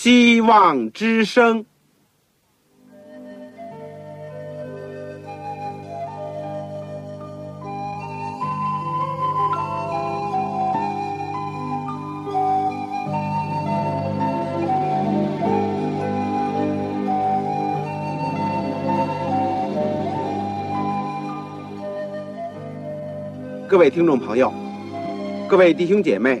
[0.00, 1.66] 希望之声。
[23.66, 24.52] 各位听众朋友，
[25.48, 26.40] 各位弟兄姐妹，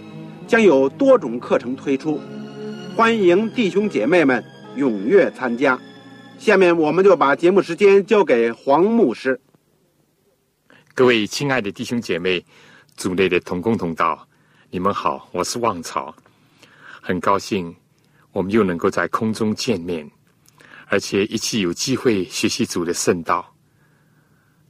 [0.51, 2.19] 将有多种课程推出，
[2.93, 4.43] 欢迎弟兄姐妹们
[4.75, 5.79] 踊跃参加。
[6.37, 9.39] 下面我们就把节目时间交给黄牧师。
[10.93, 12.45] 各位亲爱的弟兄姐妹、
[12.97, 14.27] 组内的同工同道，
[14.69, 16.13] 你们好，我是旺草，
[17.01, 17.73] 很高兴
[18.33, 20.11] 我们又能够在空中见面，
[20.87, 23.55] 而且一起有机会学习主的圣道，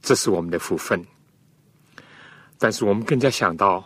[0.00, 1.04] 这是我们的福分。
[2.56, 3.84] 但是我们更加想到，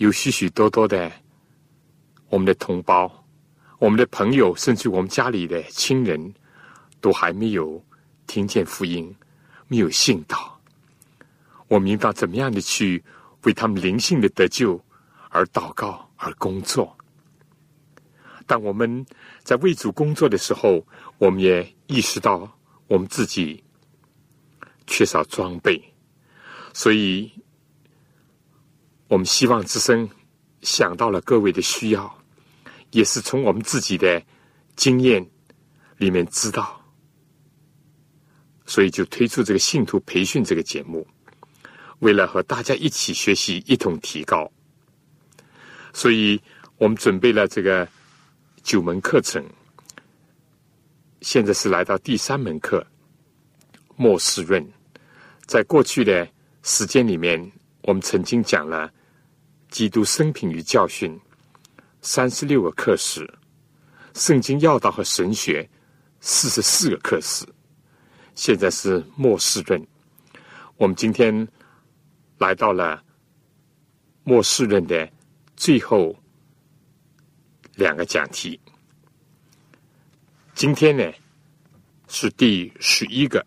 [0.00, 1.12] 有许许多多的
[2.30, 3.22] 我们的同胞、
[3.78, 6.32] 我们的朋友，甚至我们家里的亲人，
[7.02, 7.84] 都还没有
[8.26, 9.14] 听见福音，
[9.68, 10.58] 没有信道。
[11.68, 13.04] 我们应当怎么样的去
[13.42, 14.82] 为他们灵性的得救
[15.28, 16.96] 而祷告、而工作？
[18.46, 19.04] 当我们
[19.42, 20.82] 在为主工作的时候，
[21.18, 22.50] 我们也意识到
[22.86, 23.62] 我们自己
[24.86, 25.78] 缺少装备。
[26.72, 27.30] 所以，
[29.10, 30.08] 我们希望之声
[30.62, 32.22] 想到了各位的需要，
[32.92, 34.22] 也是从我们自己的
[34.76, 35.28] 经验
[35.96, 36.80] 里面知道，
[38.66, 41.04] 所以就推出这个信徒培训这个节目，
[41.98, 44.48] 为了和大家一起学习，一同提高。
[45.92, 46.40] 所以
[46.78, 47.88] 我们准备了这个
[48.62, 49.44] 九门课程，
[51.20, 52.86] 现在是来到第三门课——
[53.98, 54.64] 末世论。
[55.46, 56.28] 在过去的。
[56.62, 57.50] 时间里面，
[57.84, 58.92] 我们曾经讲了
[59.70, 61.18] 基督生平与教训
[62.02, 63.32] 三十六个课时，
[64.14, 65.68] 圣经要道和神学
[66.20, 67.46] 四十四个课时。
[68.34, 69.86] 现在是末世论，
[70.76, 71.46] 我们今天
[72.38, 73.02] 来到了
[74.24, 75.08] 末世论的
[75.56, 76.16] 最后
[77.74, 78.58] 两个讲题。
[80.54, 81.12] 今天呢
[82.08, 83.44] 是第十一个。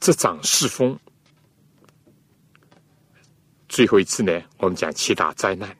[0.00, 0.98] 这掌世风，
[3.72, 5.74] 最后一次呢，我们讲七大灾难。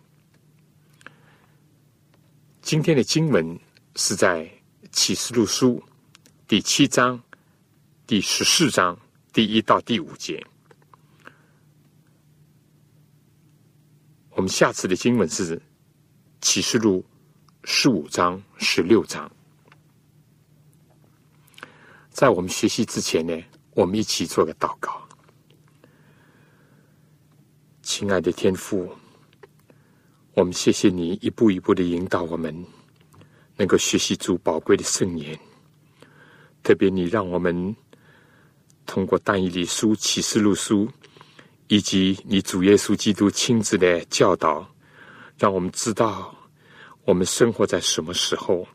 [2.62, 3.60] 今天的经文
[3.96, 4.50] 是在
[4.92, 5.82] 启示录书
[6.48, 7.22] 第七章
[8.06, 8.98] 第十四章
[9.30, 10.42] 第一到第五节。
[14.30, 15.60] 我们下次的经文是
[16.40, 17.04] 启示录
[17.64, 19.30] 十五章十六章。
[22.08, 23.38] 在我们学习之前呢。
[23.74, 25.01] 我们一起做个祷告，
[27.94, 28.90] 亲爱的天父，
[30.32, 32.64] 我们谢谢你一步一步的引导我们，
[33.54, 35.38] 能够学习主宝贵的圣言。
[36.62, 37.76] 特别你让我们
[38.86, 40.88] 通过但以理书、启示录书，
[41.68, 44.66] 以及你主耶稣基督亲自的教导，
[45.36, 46.34] 让我们知道
[47.04, 48.66] 我们生活在什么时候，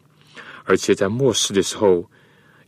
[0.63, 2.07] 而且在末世的时候，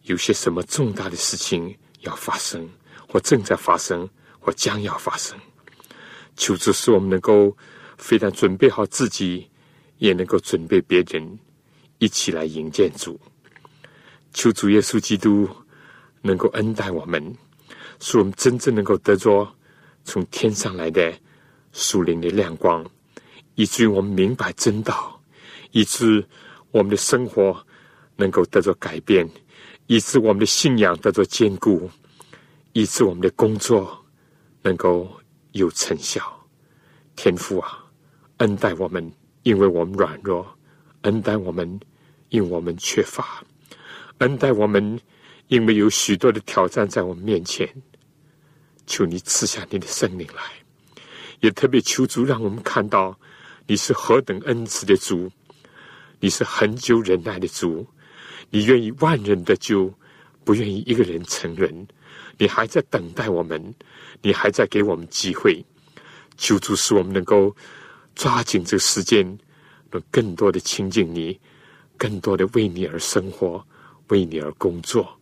[0.02, 1.78] 有些什么重大的事情。
[2.02, 2.68] 要发生，
[3.08, 5.38] 或正在发生，或将要发生。
[6.40, 7.56] 求主使我们能够
[7.98, 9.46] 非常准备好自己，
[9.98, 11.38] 也能够准备别人，
[11.98, 13.20] 一起来迎接主。
[14.34, 15.50] 求主耶稣基督
[16.22, 17.36] 能够恩待我们，
[18.00, 19.54] 使我们真正能够得着
[20.06, 21.14] 从天上来的
[21.74, 22.90] 属灵的亮光，
[23.56, 25.22] 以至于我们明白真道，
[25.72, 26.26] 以致
[26.72, 27.66] 我们的生活
[28.16, 29.30] 能够得着改变。
[29.88, 31.90] 以致我们的信仰得到坚固，
[32.74, 34.06] 以致我们的工作
[34.62, 35.20] 能够
[35.54, 36.39] 有成效。
[37.22, 37.84] 天父啊，
[38.38, 39.12] 恩待我们，
[39.44, 40.42] 因为我们软弱；
[41.02, 41.78] 恩待我们，
[42.30, 43.44] 因为我们缺乏；
[44.20, 44.98] 恩待我们，
[45.50, 47.68] 因为有许多的挑战在我们面前。
[48.88, 50.42] 求你赐下你的圣灵来，
[51.42, 53.20] 也特别求主让我们看到
[53.68, 55.30] 你是何等恩慈的主，
[56.22, 57.86] 你是恒久忍耐的主。
[58.50, 59.94] 你愿意万人的救，
[60.46, 61.86] 不愿意一个人成人。
[62.38, 63.76] 你还在等待我们，
[64.22, 65.62] 你还在给我们机会。
[66.40, 67.54] 求主使我们能够
[68.16, 69.38] 抓紧这个时间，
[69.92, 71.38] 能更多的亲近你，
[71.98, 73.64] 更多的为你而生活，
[74.08, 75.20] 为你而工作。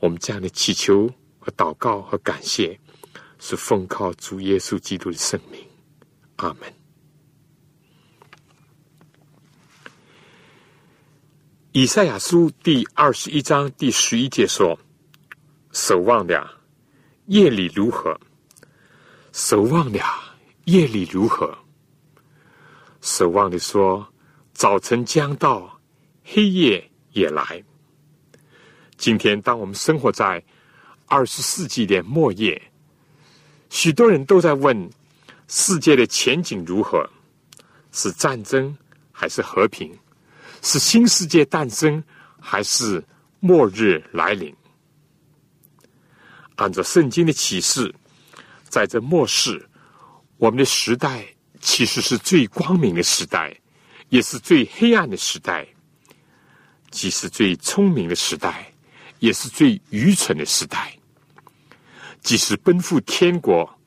[0.00, 1.08] 我们这样的祈求
[1.38, 2.80] 和祷告和感谢，
[3.38, 5.60] 是奉靠主耶稣基督的圣名。
[6.36, 6.72] 阿门。
[11.72, 14.78] 以赛亚书第二十一章第十一节说
[15.72, 16.48] ：“守望的
[17.26, 18.18] 夜里如何？
[19.32, 20.00] 守望的
[20.66, 21.56] 夜里如何？
[23.00, 24.04] 守望的说：
[24.52, 25.80] 早晨将到，
[26.24, 27.62] 黑夜也来。
[28.96, 30.42] 今天，当我们生活在
[31.06, 32.60] 二十世纪的末叶，
[33.70, 34.90] 许多人都在问
[35.46, 37.08] 世界的前景如何？
[37.92, 38.76] 是战争
[39.12, 39.96] 还是和平？”
[40.62, 42.02] 是新世界诞生，
[42.40, 43.00] 还是
[43.38, 44.52] 末日来临？
[46.56, 47.94] 按照圣经的启示，
[48.68, 49.64] 在这末世，
[50.38, 51.24] 我们的时代
[51.60, 53.58] 其实是最光明的时代，
[54.10, 55.64] 也是最黑暗的时代；
[56.90, 58.70] 既是最聪明的时代，
[59.18, 60.78] 也是最愚蠢的时代；
[62.20, 63.78] 既是奔赴天国，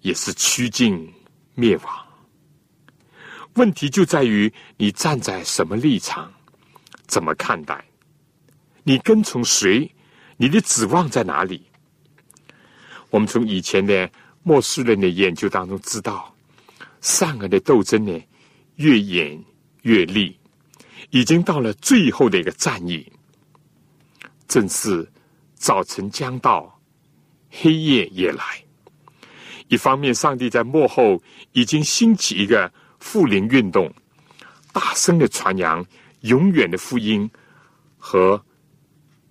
[0.00, 1.12] 也是趋近
[1.54, 2.06] 灭亡。
[3.54, 6.32] 问题就在于你站在什么立场，
[7.06, 7.84] 怎么看待？
[8.84, 9.92] 你跟从谁？
[10.36, 11.66] 你的指望在哪里？
[13.10, 14.10] 我们从以前的
[14.42, 16.34] 末世人的研究当中知道，
[17.00, 18.22] 善恶的斗争呢
[18.76, 19.42] 越演
[19.82, 20.32] 越烈，
[21.10, 23.10] 已经到了最后的一个战役。
[24.48, 25.10] 正是
[25.54, 26.80] 早晨将到，
[27.50, 28.44] 黑夜也来。
[29.68, 31.22] 一方面，上帝在幕后
[31.52, 32.72] 已经兴起一个。
[33.04, 33.92] 复临运动，
[34.72, 35.84] 大声的传扬
[36.20, 37.28] 永远的福音
[37.98, 38.40] 和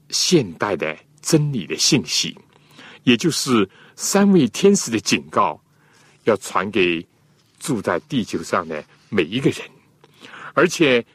[0.10, 2.38] 现代的真理的信息，
[3.04, 3.66] 也就是
[4.02, 5.62] 三位天使的警告，
[6.24, 7.08] 要传给
[7.60, 9.62] 住在地球上的每一个人，
[10.56, 11.06] 而且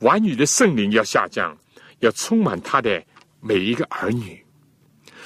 [0.00, 1.56] 晚雨的圣灵要下降，
[2.00, 3.00] 要充满他的
[3.40, 4.44] 每一个儿女，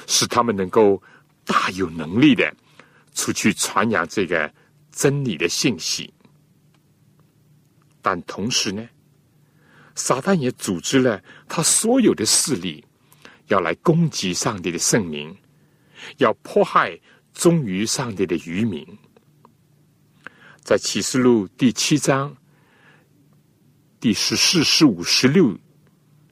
[0.06, 1.02] 使他们能够
[1.46, 2.54] 大有能力的
[3.14, 4.52] 出去传扬这个
[4.92, 6.12] 真理的信息。
[8.02, 8.86] 但同时呢，
[9.94, 12.84] 撒旦也组织了他所有的势力，
[13.46, 15.34] 要来攻击上帝的圣名，
[16.18, 16.98] 要迫害
[17.32, 18.86] 忠于上帝的渔民。
[20.62, 22.36] 在启示录第七章
[23.98, 25.56] 第十四、十五、十六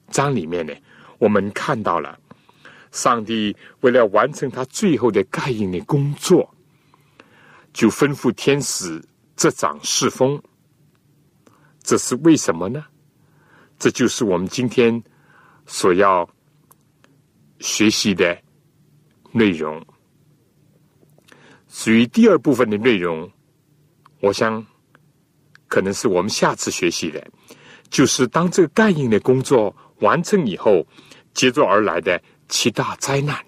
[0.09, 0.73] 章里面呢，
[1.17, 2.19] 我们看到了
[2.91, 6.53] 上帝为了完成他最后的盖印的工作，
[7.73, 9.03] 就吩咐天使
[9.35, 10.41] 执掌侍奉。
[11.81, 12.85] 这是为什么呢？
[13.79, 15.03] 这就是我们今天
[15.65, 16.27] 所要
[17.59, 18.39] 学习的
[19.37, 19.85] 内容。
[21.69, 23.29] 属于第二部分的内容，
[24.19, 24.65] 我想
[25.67, 27.25] 可能是我们下次学习的，
[27.89, 30.85] 就是当这个盖印的工作完成以后，
[31.33, 33.45] 接踵而来的七大灾难，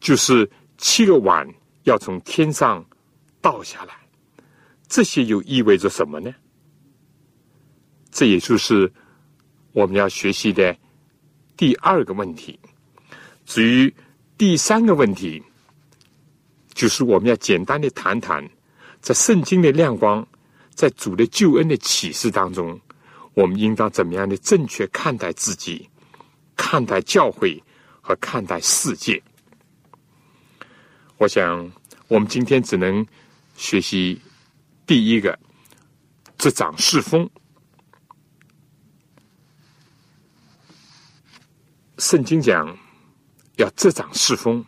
[0.00, 1.46] 就是七个碗
[1.82, 2.84] 要从天上
[3.40, 3.94] 倒下来，
[4.88, 6.32] 这些又意味着什么呢？
[8.10, 8.90] 这也就是
[9.72, 10.74] 我们要学习的
[11.56, 12.58] 第二个问题。
[13.44, 13.92] 至于
[14.36, 15.42] 第三个问题，
[16.72, 18.48] 就是我们要简单的谈谈，
[19.00, 20.26] 在圣经的亮光，
[20.74, 22.80] 在主的救恩的启示当中，
[23.34, 25.88] 我们应当怎么样的正确看待自己、
[26.56, 27.62] 看待教会
[28.00, 29.22] 和看待世界？
[31.16, 31.70] 我想，
[32.08, 33.06] 我们今天只能
[33.56, 34.20] 学习
[34.84, 35.38] 第一个，
[36.36, 37.30] 执掌世风。
[41.98, 42.76] 圣经讲
[43.56, 44.64] 要执掌侍奉，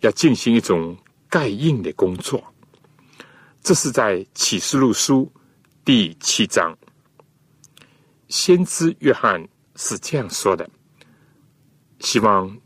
[0.00, 0.96] 要进行一种
[1.28, 2.42] 盖印的工作。
[3.62, 5.30] 这是在启示录书
[5.84, 6.76] 第七章，
[8.28, 9.46] 先知约翰
[9.76, 10.68] 是这样说的。
[12.00, 12.56] 希望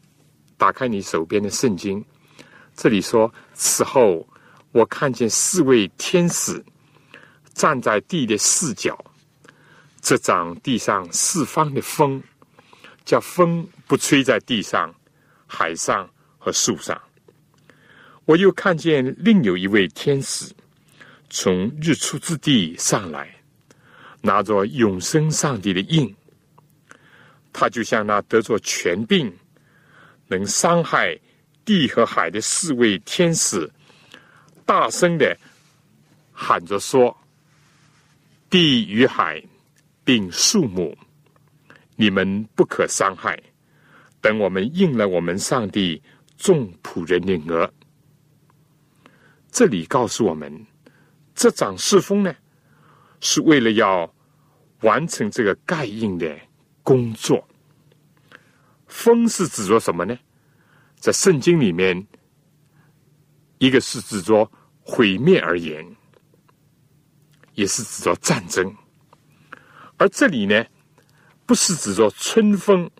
[0.56, 2.02] 打开你手边的圣经，
[2.74, 4.26] 这里说：此后
[4.72, 6.64] 我看见四位天使
[7.52, 8.98] 站在地的四角，
[10.00, 12.22] 执掌地上四方的风。
[13.04, 14.92] 叫风不吹在地上、
[15.46, 17.00] 海上和树上。
[18.24, 20.52] 我又看见另有一位天使
[21.30, 23.34] 从日出之地上来，
[24.20, 26.14] 拿着永生上帝的印。
[27.52, 29.32] 他就像那得着权柄、
[30.26, 31.18] 能伤害
[31.64, 33.70] 地和海的四位天使，
[34.64, 35.36] 大声的
[36.32, 37.16] 喊着说
[38.50, 39.42] ：“地与海，
[40.04, 40.96] 并树木。”
[41.98, 43.42] 你们不可伤害，
[44.26, 46.02] 等我们应了我们上帝
[46.36, 47.72] 众仆人的额。
[49.52, 50.66] 这里告诉我们，
[51.32, 52.34] 这掌侍奉呢，
[53.20, 54.12] 是为了要
[54.80, 56.36] 完成这个盖印的
[56.82, 57.46] 工作。
[58.88, 60.18] 风是指着什么呢？
[60.96, 62.04] 在圣经里面，
[63.58, 65.86] 一个是指着毁灭而言，
[67.54, 68.74] 也是指着战争。
[69.98, 70.66] 而这里呢，
[71.46, 72.90] 不是指着春风，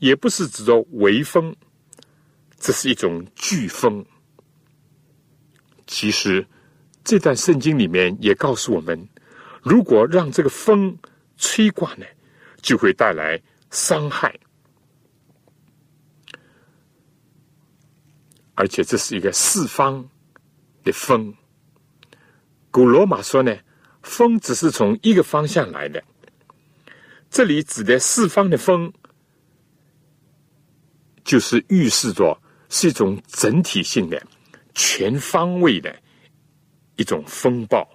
[0.00, 1.54] 也不是指着微风，
[2.58, 4.04] 这是一种飓风。
[5.86, 6.46] 其实，
[7.04, 9.08] 这段圣经里面也告诉我们，
[9.62, 10.98] 如果让这个风
[11.36, 12.06] 吹过呢，
[12.62, 13.40] 就会带来
[13.70, 14.34] 伤害。
[18.54, 20.08] 而且这是一个四方
[20.84, 21.34] 的风。
[22.70, 23.54] 古罗马说呢，
[24.02, 26.02] 风只是从一个方向来的。
[27.30, 28.92] 这里指的四方的风，
[31.24, 32.36] 就是预示着
[32.68, 34.20] 是一种整体性的、
[34.74, 35.94] 全方位的
[36.96, 37.88] 一种风暴、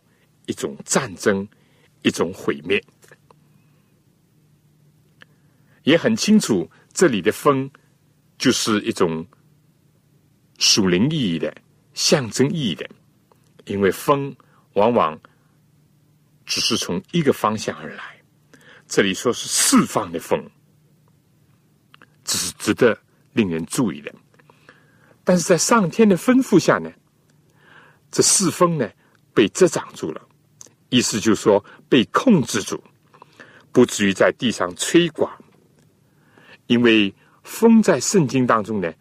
[0.46, 1.48] 一种战争、
[2.04, 2.84] 一种毁灭。
[5.84, 7.70] 也很清楚，这里的风
[8.38, 9.26] 就是一种。
[10.58, 11.54] 属灵意义的、
[11.94, 12.90] 象征意义的，
[13.66, 14.34] 因为风
[14.76, 15.20] 往往
[16.46, 18.22] 只是从一个方向而来。
[18.88, 20.50] 这里说是四方的风，
[22.24, 22.98] 只是值得
[23.36, 24.12] 令人注意的。
[25.24, 26.92] 但是在上天的吩咐下呢，
[28.10, 28.90] 这四风呢
[29.32, 30.20] 被遮挡住了，
[30.90, 32.84] 意思就是说被控制住，
[33.72, 35.32] 不至于在地上吹刮。
[36.66, 37.14] 因为
[37.44, 38.92] 风在圣经当中呢。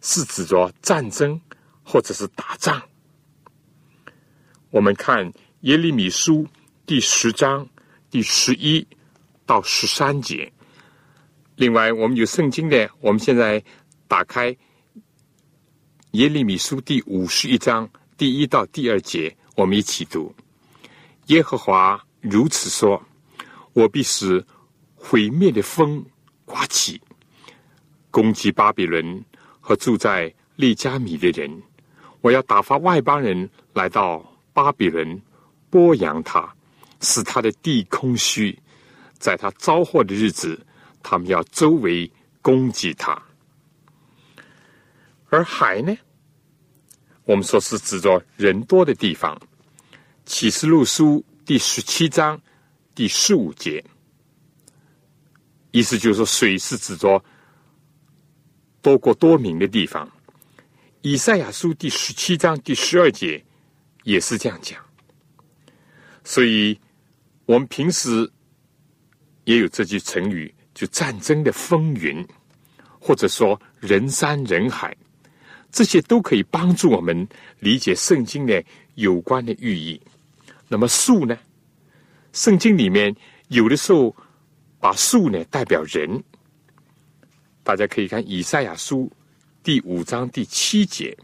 [0.00, 1.38] 是指着战争
[1.82, 2.80] 或者是打仗。
[4.70, 5.30] 我们看
[5.62, 6.46] 耶利米书
[6.86, 7.68] 第十章
[8.08, 8.86] 第十一
[9.44, 10.52] 到十三节。
[11.56, 13.60] 另外，我们有圣经的，我们现在
[14.08, 14.56] 打开
[16.12, 20.34] 耶利米书第五十一章第一到第二节，我们一起读：
[21.26, 23.00] 耶和华如此说
[23.74, 24.44] ：“我必使
[24.96, 26.02] 毁灭的风
[26.46, 27.00] 刮起，
[28.10, 29.22] 攻击巴比伦。”
[29.60, 31.62] 和住在利加米的人，
[32.22, 34.18] 我要打发外邦人来到
[34.54, 35.20] 巴比伦，
[35.70, 36.50] 剥扬他，
[37.02, 38.58] 使他的地空虚。
[39.18, 40.58] 在他遭祸的日子，
[41.02, 42.10] 他们要周围
[42.40, 43.20] 攻击他。
[45.28, 45.96] 而海呢？
[47.24, 49.40] 我们说是指着人多的地方。
[50.24, 52.40] 启示录书第十七章
[52.94, 53.82] 第十五节，
[55.70, 57.22] 意思就是说，水是指着。
[58.80, 60.08] 多国多民的地方，
[61.02, 63.44] 以赛亚书第十七章第十二节
[64.04, 64.82] 也是这样讲。
[66.22, 66.78] 所以，
[67.44, 68.30] 我们平时
[69.44, 72.24] 也有这句成语，就战争的风云，
[73.00, 74.96] 或者说人山人海，
[75.70, 78.62] 这些都可以帮助我们理解圣经的
[78.94, 80.00] 有关的寓意。
[80.68, 81.38] 那么树呢？
[82.32, 83.14] 圣经里面
[83.48, 84.14] 有的时候
[84.78, 86.22] 把树呢代表人。
[87.62, 89.10] 大家可以看以赛亚书
[89.62, 91.16] 第五章第七节，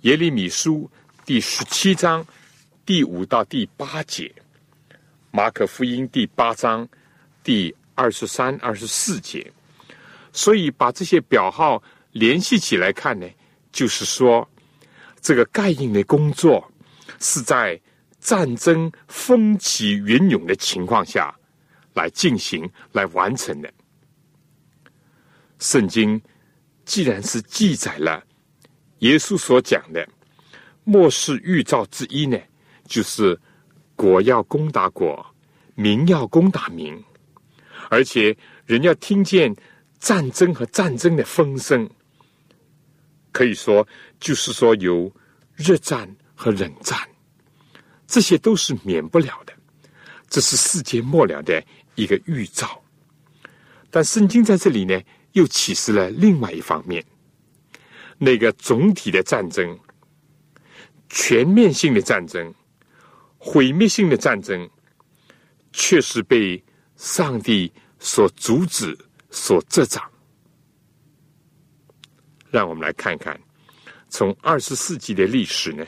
[0.00, 0.90] 耶利米书
[1.26, 2.26] 第十七章
[2.86, 4.32] 第五到第八节，
[5.30, 6.88] 马可福音第八章
[7.44, 9.52] 第二十三、二十四节。
[10.32, 11.82] 所以把这些表号
[12.12, 13.26] 联系起来看呢，
[13.72, 14.48] 就是说
[15.20, 16.70] 这个盖印的工作
[17.18, 17.80] 是在
[18.20, 21.34] 战争风起云涌的情况下
[21.94, 23.72] 来进行、来完成的。
[25.58, 26.20] 圣经
[26.84, 28.22] 既然是记载了
[28.98, 30.06] 耶稣所讲的
[30.84, 32.38] 末世预兆之一呢，
[32.86, 33.40] 就是
[33.94, 35.24] 国要攻打国，
[35.74, 37.00] 民要攻打民，
[37.88, 38.36] 而且
[38.66, 39.54] 人要听见
[40.00, 41.88] 战争和战争的风声，
[43.32, 43.86] 可以说
[44.20, 45.12] 就是说有
[45.56, 46.96] 热战和冷战，
[48.06, 49.52] 这些都是免不了的，
[50.28, 51.64] 这是世界末了的
[51.96, 52.80] 一个预兆。
[53.90, 55.00] 但圣经在这里呢？
[55.32, 57.02] 又启示了另外一方面，
[58.18, 59.78] 那个总体的战争、
[61.08, 62.52] 全面性的战争、
[63.38, 64.68] 毁灭性的战争，
[65.72, 66.62] 确实被
[66.96, 68.94] 上帝所阻止、
[69.30, 70.11] 所遮挡。
[72.52, 73.36] 让我们来看看，
[74.08, 75.84] 从二十世纪的历史呢，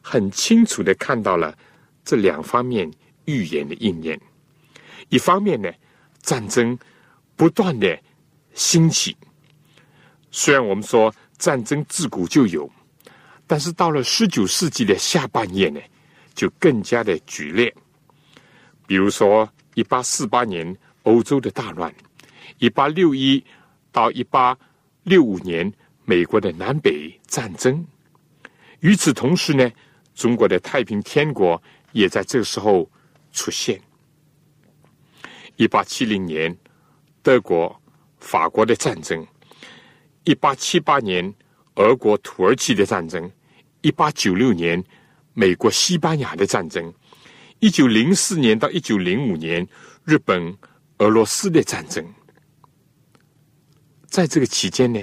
[0.00, 1.54] 很清楚的看到了
[2.02, 2.90] 这两方面
[3.26, 4.18] 预言的应验。
[5.10, 5.70] 一方面呢，
[6.22, 6.78] 战争
[7.36, 8.00] 不断的。
[8.56, 9.16] 兴起。
[10.30, 12.70] 虽然我们说战争自古就有，
[13.48, 15.80] 但是到了十九世纪的下半叶呢，
[16.34, 17.74] 就更加的剧烈。
[18.86, 21.92] 比如说，一八四八年欧洲的大乱，
[22.58, 23.42] 一八六一
[23.90, 24.56] 到一八
[25.02, 25.72] 六五年
[26.04, 27.84] 美国的南北战争。
[28.80, 29.70] 与此同时呢，
[30.14, 31.60] 中国的太平天国
[31.92, 32.90] 也在这时候
[33.32, 33.80] 出现。
[35.56, 36.56] 一八七零年
[37.22, 37.80] 德国、
[38.18, 39.26] 法国的战争，
[40.24, 41.32] 一八七八年
[41.76, 43.30] 俄国、土耳其的战争，
[43.80, 44.82] 一八九六年
[45.32, 46.92] 美国、西班牙的战争，
[47.60, 49.66] 一九零四年到一九零五年
[50.04, 50.56] 日本、
[50.98, 52.04] 俄罗斯的战争。
[54.06, 55.00] 在这个期间呢，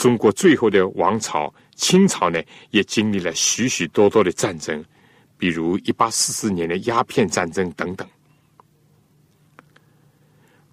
[0.00, 4.82] 中国最后的王朝清朝呢，也经历了许许多多的战争，
[5.36, 8.08] 比如一八四四年的鸦片战争等等。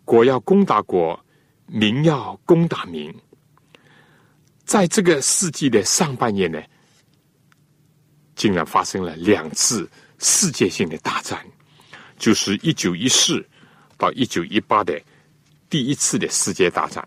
[0.05, 1.19] 国要攻打国，
[1.65, 3.13] 民要攻打民。
[4.63, 6.63] 在这个世纪的上半叶呢，
[8.33, 11.45] 竟然发生了两次世界性的大战，
[12.17, 13.45] 就是一九一四
[13.97, 14.97] 到一九一八的
[15.69, 17.05] 第一次的世界大战，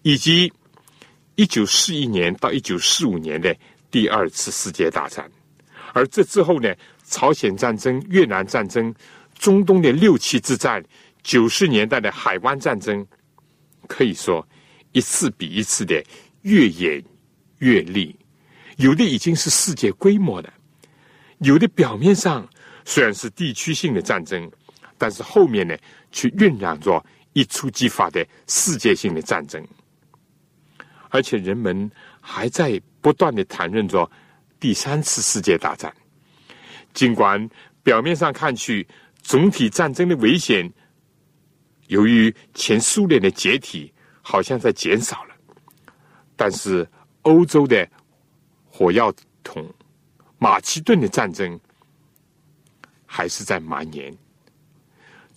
[0.00, 0.50] 以及
[1.40, 3.56] 一九四一年到一九四五年的
[3.90, 5.26] 第二次世界大战。
[5.94, 6.68] 而这之后呢，
[7.06, 8.94] 朝鲜战争、越南战争、
[9.38, 10.84] 中东的六七之战。
[11.22, 13.06] 九十年代的海湾战争，
[13.88, 14.46] 可以说
[14.92, 16.02] 一次比一次的
[16.42, 17.02] 越演
[17.60, 18.14] 越烈，
[18.76, 20.52] 有的已经是世界规模的，
[21.38, 22.46] 有的表面上
[22.84, 24.50] 虽然是地区性的战争，
[24.98, 25.74] 但是后面呢
[26.12, 29.66] 却酝酿着一触即发的世界性的战争，
[31.10, 31.90] 而且人们
[32.20, 34.10] 还在不断的谈论着
[34.58, 35.94] 第三次世界大战，
[36.94, 37.48] 尽管
[37.82, 38.86] 表面上看去
[39.22, 40.72] 总体战争的危险。
[41.88, 45.34] 由于前苏联的解体，好像在减少了，
[46.36, 46.88] 但是
[47.22, 47.88] 欧洲的
[48.64, 49.12] 火药
[49.42, 49.68] 桶、
[50.38, 51.58] 马其顿的战争
[53.04, 54.16] 还是在蔓延。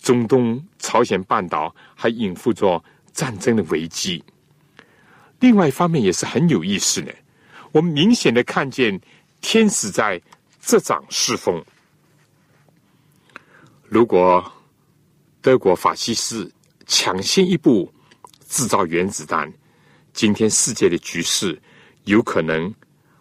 [0.00, 4.22] 中东、朝鲜半岛还隐伏着战争的危机。
[5.40, 7.14] 另外一方面也是很有意思的，
[7.72, 9.00] 我们明显的看见
[9.40, 10.20] 天使在
[10.60, 11.62] 执掌侍奉。
[13.84, 14.52] 如果
[15.40, 16.50] 德国法西斯
[16.86, 17.92] 抢先一步
[18.48, 19.52] 制造原子弹，
[20.12, 21.60] 今天世界的局势
[22.04, 22.74] 有可能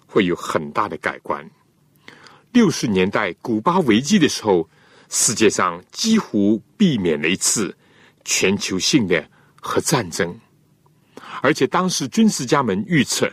[0.06, 1.48] 会有很大的改观。
[2.52, 4.70] 六十年代古巴危机的时候，
[5.10, 7.76] 世界上几乎避免了一次
[8.24, 9.28] 全球性的
[9.60, 10.40] 核战争，
[11.44, 13.30] 而且当时军事家们预测，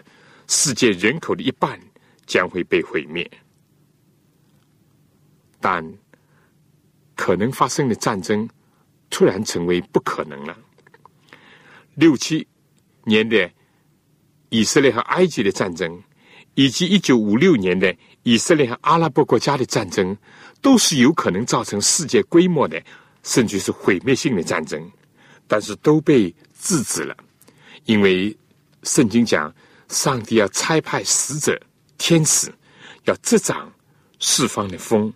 [0.48, 1.78] 世界人口的一半
[2.26, 3.30] 将会被毁灭，
[5.60, 5.80] 但
[7.14, 8.48] 可能发生的战争。
[9.12, 10.56] 突然成为不可能了。
[11.96, 12.46] 六七
[13.02, 13.50] 年的
[14.50, 16.00] 以色列和埃及的战争，
[16.54, 17.92] 以及一九五六年的
[18.22, 20.16] 以色列和阿拉伯国家的战争，
[20.62, 22.80] 都是有可能造成世界规模的，
[23.24, 24.80] 甚至是毁灭性的战争，
[25.48, 27.16] 但是都被制止了，
[27.90, 28.36] 因为
[28.84, 29.52] 圣经讲，
[29.88, 31.60] 上帝要差派使者
[31.98, 32.48] 天使，
[33.06, 33.68] 要执掌
[34.20, 35.12] 四方的风，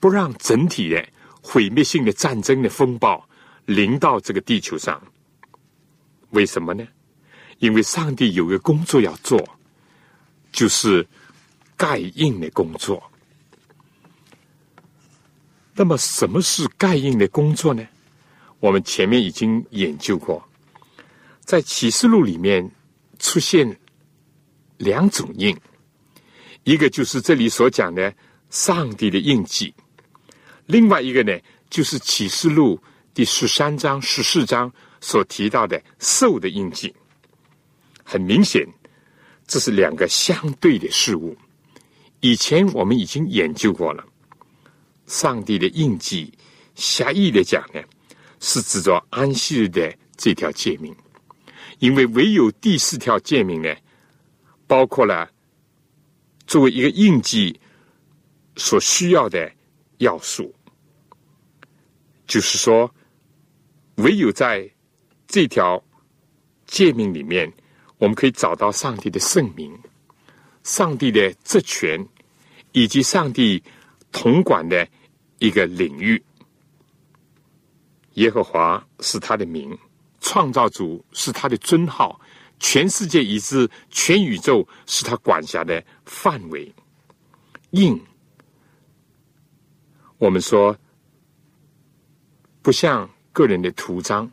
[0.00, 1.08] 不让整体的。
[1.44, 3.28] 毁灭性的战争的风暴
[3.66, 5.00] 临到这个地球上，
[6.30, 6.86] 为什么呢？
[7.58, 9.40] 因为上帝有个工作要做，
[10.52, 11.04] 就是
[11.76, 13.02] 盖印的工作。
[15.74, 17.84] 那么，什么是盖印的工作呢？
[18.60, 20.48] 我们前面已经研究过，
[21.44, 22.70] 在启示录里面
[23.18, 23.78] 出现
[24.78, 25.56] 两种印，
[26.64, 28.14] 一个就是这里所讲的
[28.50, 29.74] 上帝的印记。
[30.66, 32.80] 另外一个呢，就是启示录
[33.12, 36.94] 第十三章、十四章所提到的兽的印记。
[38.04, 38.66] 很明显，
[39.46, 41.36] 这是两个相对的事物。
[42.20, 44.04] 以前我们已经研究过了。
[45.06, 46.32] 上帝的印记，
[46.74, 47.82] 狭义的讲呢，
[48.40, 50.94] 是指着安息日的这条诫命，
[51.82, 53.74] 因为唯有第四条诫命呢，
[54.68, 55.28] 包括了
[56.46, 57.60] 作为一个印记
[58.56, 59.50] 所需要的。
[59.98, 60.52] 要素，
[62.26, 62.92] 就是说，
[63.98, 64.68] 唯有在
[65.28, 65.80] 这条
[66.66, 67.48] 诫命里面，
[67.98, 69.72] 我们可以找到上帝的圣名、
[70.64, 72.04] 上帝的职权，
[72.72, 73.62] 以及上帝
[74.10, 74.88] 统管的
[75.38, 76.20] 一个领域。
[78.14, 79.78] 耶和华是他的名，
[80.22, 82.18] 创造主是他的尊号，
[82.58, 86.72] 全世界以至全宇宙是他管辖的范围。
[87.70, 88.00] 应。
[90.18, 90.74] 我们说，
[92.62, 94.30] 不像个人的图章，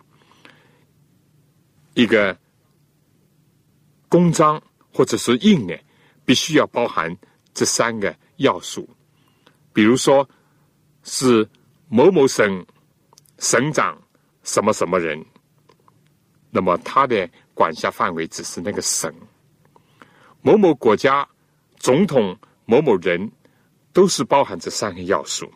[1.96, 2.38] 一个
[4.08, 4.62] 公章
[4.94, 5.76] 或者是印呢，
[6.24, 7.14] 必须要包含
[7.56, 8.88] 这三个要素。
[9.74, 10.30] 比如说，
[11.02, 11.50] 是
[11.88, 12.64] 某某省
[13.40, 14.00] 省长
[14.44, 15.26] 什么什么人，
[16.52, 19.12] 那么他的管辖范围只是那个省；
[20.42, 21.28] 某某国家
[21.78, 23.32] 总统某某人，
[23.94, 25.52] 都是包含这三个要素。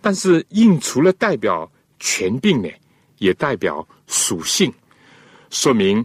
[0.00, 2.68] 但是印除了代表权柄呢，
[3.18, 4.72] 也代表属性，
[5.50, 6.04] 说明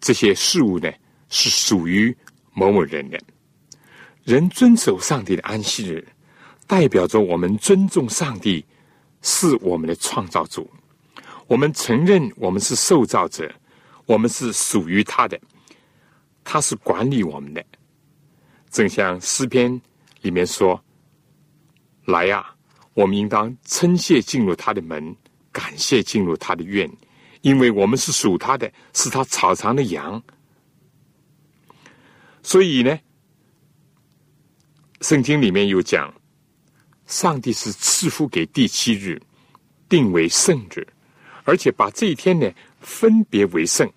[0.00, 0.90] 这些事物呢
[1.28, 2.16] 是属于
[2.54, 3.20] 某某人的。
[4.24, 6.06] 人遵守上帝的安息日，
[6.66, 8.64] 代表着我们尊重上帝
[9.20, 10.70] 是我们的创造主，
[11.52, 13.54] 我们承认我们是受造者，
[14.06, 15.38] 我们是属于他的，
[16.42, 17.62] 他是管理我们的。
[18.70, 19.78] 正像诗篇
[20.22, 20.82] 里面说。
[22.06, 22.54] 来呀，
[22.94, 25.14] 我们应当称谢进入他的门，
[25.52, 26.90] 感谢进入他的院，
[27.42, 30.20] 因为我们是属他的，是他草场的羊。
[32.42, 32.98] 所以呢，
[35.02, 36.12] 圣经里面有讲，
[37.04, 39.20] 上帝是赐福给第七日，
[39.86, 40.84] 定为圣日，
[41.44, 42.50] 而且把这一天呢
[42.80, 43.90] 分别为圣，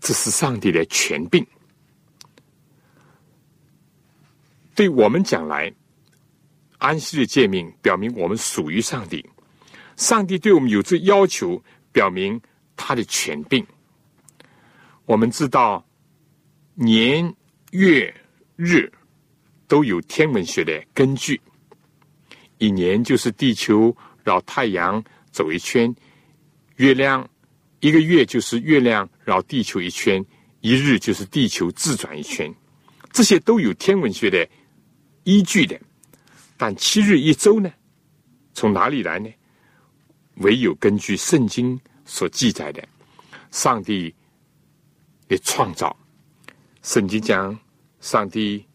[0.00, 1.46] 这是上帝的权柄。
[4.74, 5.72] 对我们讲来。
[6.78, 9.28] 安息日诫命表明我们属于上帝，
[9.96, 12.40] 上帝对我们有这要求，表明
[12.76, 13.66] 他的权柄。
[15.04, 15.84] 我们知道
[16.74, 17.34] 年、
[17.72, 18.14] 月、
[18.54, 18.88] 日
[19.66, 21.40] 都有天文学的根据。
[22.58, 25.02] 一年就是地球绕太阳
[25.38, 25.94] 走一圈，
[26.78, 27.30] 月亮
[27.78, 30.24] 一个月就是月亮绕地球一圈，
[30.62, 32.52] 一日就是地球自转一圈，
[33.12, 34.44] 这些都有天文学的
[35.22, 35.80] 依据的。
[36.56, 37.72] 但七日一周呢？
[38.52, 39.30] 从哪里来呢？
[40.38, 42.82] 唯有根据圣经所记载的
[43.52, 44.12] 上帝
[45.28, 45.96] 的创造。
[46.82, 47.56] 圣经讲，
[48.00, 48.66] 上帝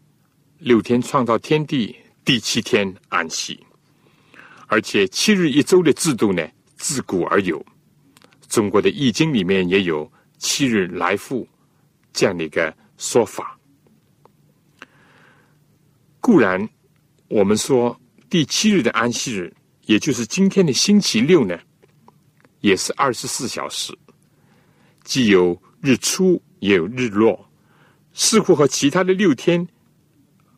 [0.56, 3.62] 六天创造天地，第七天安息。
[4.66, 6.46] 而且七日一周的制度呢，
[6.76, 7.64] 自古而有。
[8.48, 11.48] 中国的易经里面也有七日来复
[12.12, 13.58] 这样的一个说法。
[16.20, 16.68] 固然。
[17.28, 17.98] 我们说
[18.28, 19.52] 第七日的安息日，
[19.86, 21.58] 也就是今天的星期六呢，
[22.60, 23.96] 也是二十四小时，
[25.02, 27.50] 既有日出也有日落，
[28.12, 29.66] 似乎和其他的六天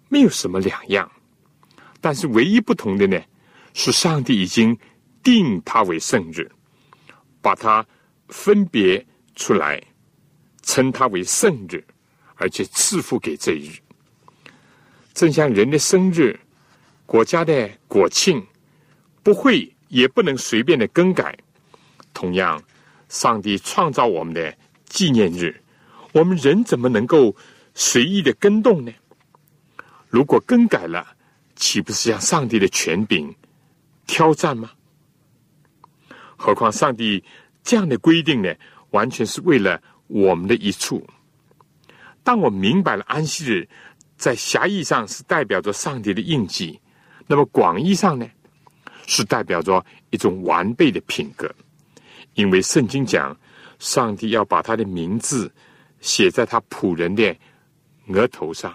[0.08, 1.10] 没有什么两样。
[2.00, 3.18] 但是唯一不同的呢，
[3.76, 4.76] 是上帝已经
[5.22, 6.50] 定它为圣日，
[7.42, 7.86] 把它
[8.28, 9.80] 分别出来，
[10.62, 11.84] 称它为圣日，
[12.36, 13.78] 而且赐福给这一日。
[15.12, 16.40] 正像人的生日。
[17.04, 18.44] 国家的国庆
[19.22, 21.38] 不会也不能随便的更改。
[22.12, 22.60] 同样，
[23.08, 24.52] 上帝创造我们的
[24.86, 25.54] 纪念日，
[26.10, 27.32] 我们人怎么能够
[27.74, 28.92] 随意的更动呢？
[30.08, 31.06] 如果更改了，
[31.54, 33.32] 岂不是向上帝的权柄
[34.06, 34.70] 挑战吗？
[36.36, 37.22] 何况上帝
[37.62, 38.54] 这样的规定呢，
[38.90, 41.06] 完全是为了我们的一处。
[42.22, 43.68] 当我明白了安息日
[44.16, 46.80] 在狭义上是代表着上帝的印记。
[47.26, 48.28] 那么广义上呢，
[49.06, 51.52] 是代表着一种完备的品格，
[52.34, 53.36] 因为圣经讲，
[53.78, 55.52] 上帝要把他的名字
[56.00, 57.36] 写在他仆人的
[58.08, 58.72] 额头上，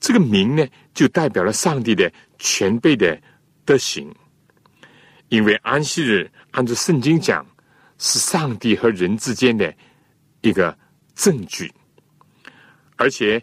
[0.00, 3.20] 这个名呢，就代表了上帝的全备的
[3.64, 4.12] 德行。
[5.32, 7.46] 因为安息日按照圣经讲，
[7.96, 9.74] 是上帝和人之间的
[10.42, 10.78] 一个
[11.14, 11.72] 证据，
[12.96, 13.42] 而且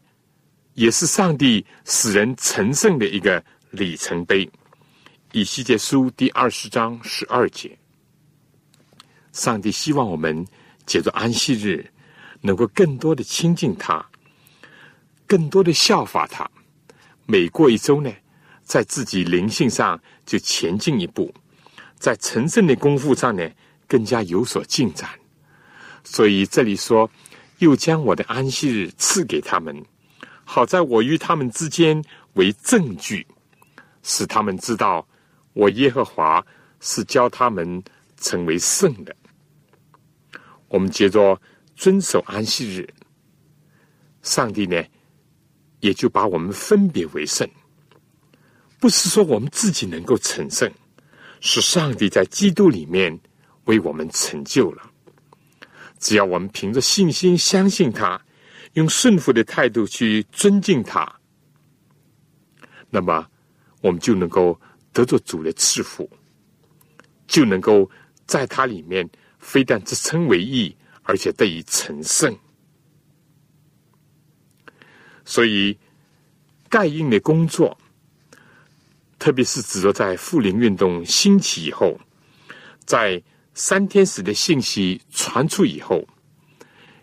[0.75, 3.43] 也是上帝使人成圣的一个。
[3.71, 4.49] 里程碑，
[5.31, 7.77] 以西结书第二十章十二节，
[9.31, 10.43] 上帝希望我们
[10.87, 11.85] 借着安息日，
[12.41, 14.03] 能够更多的亲近他，
[15.27, 16.49] 更多的效法他。
[17.27, 18.11] 每过一周呢，
[18.63, 21.31] 在自己灵性上就前进一步，
[21.99, 23.47] 在成圣的功夫上呢，
[23.87, 25.09] 更加有所进展。
[26.03, 27.09] 所以这里说，
[27.59, 29.85] 又将我的安息日赐给他们，
[30.45, 32.01] 好在我与他们之间
[32.33, 33.27] 为证据。
[34.01, 35.05] 使他们知道，
[35.51, 36.43] 我耶和华
[36.79, 37.83] 是教他们
[38.17, 39.13] 成为圣的。
[40.69, 41.39] 我们接着
[41.75, 42.87] 遵守安息日，
[44.23, 44.81] 上帝呢
[45.81, 47.47] 也就把我们分别为圣。
[48.79, 50.71] 不是说我们自己能够成圣，
[51.41, 53.19] 是上帝在基督里面
[53.65, 54.91] 为我们成就了。
[55.99, 58.21] 只要我们凭着信心相信他，
[58.73, 61.19] 用顺服的态度去尊敬他，
[62.89, 63.27] 那么。
[63.81, 64.59] 我们就能够
[64.91, 66.09] 得着主的赐福，
[67.27, 67.89] 就能够
[68.25, 72.37] 在它里面非但自称为义，而且得以成圣。
[75.23, 75.79] 所以
[76.67, 77.78] 盖印的工作，
[79.19, 81.99] 特别是指着在富林运动兴起以后，
[82.85, 83.21] 在
[83.53, 86.07] 三天使的信息传出以后，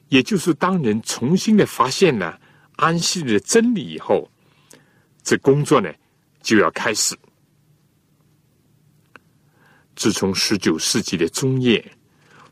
[0.09, 2.41] 也就是当人重新的发现了
[2.77, 4.29] 安息日的真理以后，
[5.23, 5.93] 这工作呢？
[6.43, 7.17] 就要开始。
[9.97, 11.85] 自从十九世纪的中叶，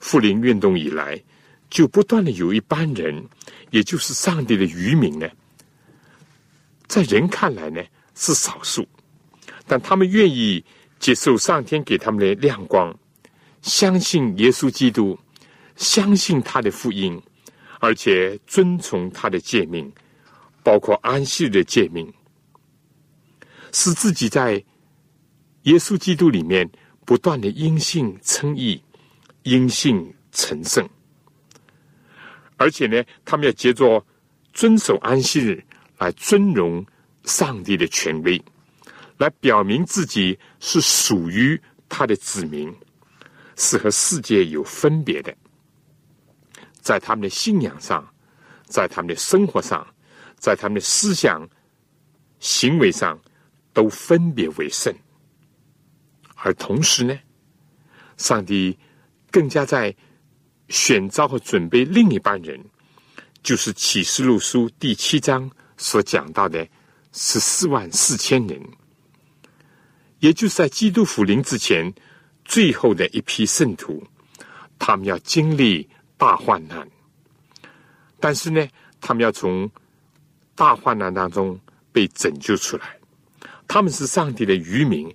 [0.00, 1.22] 复临运动以来，
[1.70, 3.24] 就不断的有一班人，
[3.70, 5.28] 也就是上帝的渔民呢，
[6.88, 7.80] 在人看来呢
[8.14, 8.84] 是少数，
[9.66, 10.64] 但他们愿意
[10.98, 12.96] 接受上天给他们的亮光，
[13.62, 15.18] 相信耶稣基督，
[15.76, 17.20] 相信他的福音，
[17.80, 19.92] 而且遵从他的诫命，
[20.62, 22.12] 包括安息的诫命，
[23.72, 24.62] 使自己在
[25.62, 26.70] 耶稣基督里面。
[27.06, 28.82] 不断的因信称义，
[29.42, 30.88] 因信成圣，
[32.56, 34.02] 而且呢，他们要借着
[34.54, 35.62] 遵守安息日
[35.98, 36.82] 来尊荣
[37.24, 38.42] 上帝的权威，
[39.18, 42.74] 来表明自己是属于他的子民，
[43.56, 45.34] 是和世界有分别的，
[46.80, 48.04] 在他们的信仰上，
[48.64, 49.86] 在他们的生活上，
[50.36, 51.48] 在他们的思想
[52.40, 53.18] 行为上，
[53.72, 54.92] 都分别为圣。
[56.34, 57.18] 而同时呢，
[58.16, 58.76] 上帝
[59.30, 59.94] 更加在
[60.68, 62.62] 选召和准备另一班人，
[63.42, 66.66] 就是启示录书第七章所讲到的
[67.12, 68.60] 十四万四千人，
[70.20, 71.92] 也就是在基督复临之前
[72.44, 74.02] 最后的一批圣徒，
[74.78, 76.88] 他们要经历大患难，
[78.20, 78.66] 但是呢，
[79.00, 79.70] 他们要从
[80.54, 81.58] 大患难当中
[81.92, 82.98] 被拯救出来，
[83.66, 85.14] 他们是上帝的渔民。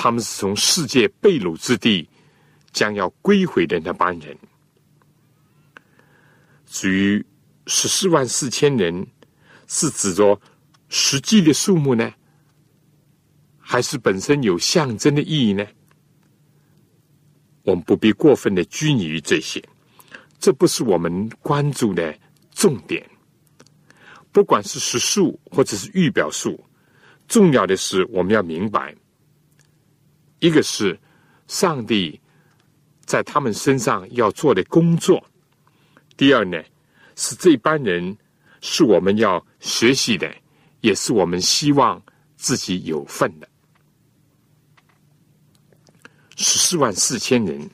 [0.00, 2.08] 他们是从世界被掳之地
[2.70, 4.38] 将要归回的那班人。
[6.66, 7.26] 至于
[7.66, 9.04] 十四万四千人，
[9.66, 10.40] 是指着
[10.88, 12.14] 实际的数目呢，
[13.70, 15.62] 还是本身有象征的意义呢？
[17.64, 19.62] 我们不必过分的拘泥于这些，
[20.38, 22.18] 这不是我们关注的
[22.50, 23.06] 重点。
[24.32, 26.58] 不管是实数或者是预表数，
[27.26, 28.94] 重要的是我们要明白。
[30.38, 30.98] 一个是
[31.46, 32.18] 上帝
[33.04, 35.22] 在他们身上要做的工作，
[36.16, 36.58] 第二呢
[37.16, 38.16] 是这班人
[38.62, 40.34] 是我们要学习的，
[40.80, 42.02] 也是我们希望
[42.34, 43.46] 自己有份的。
[46.38, 47.68] 十四万四千人，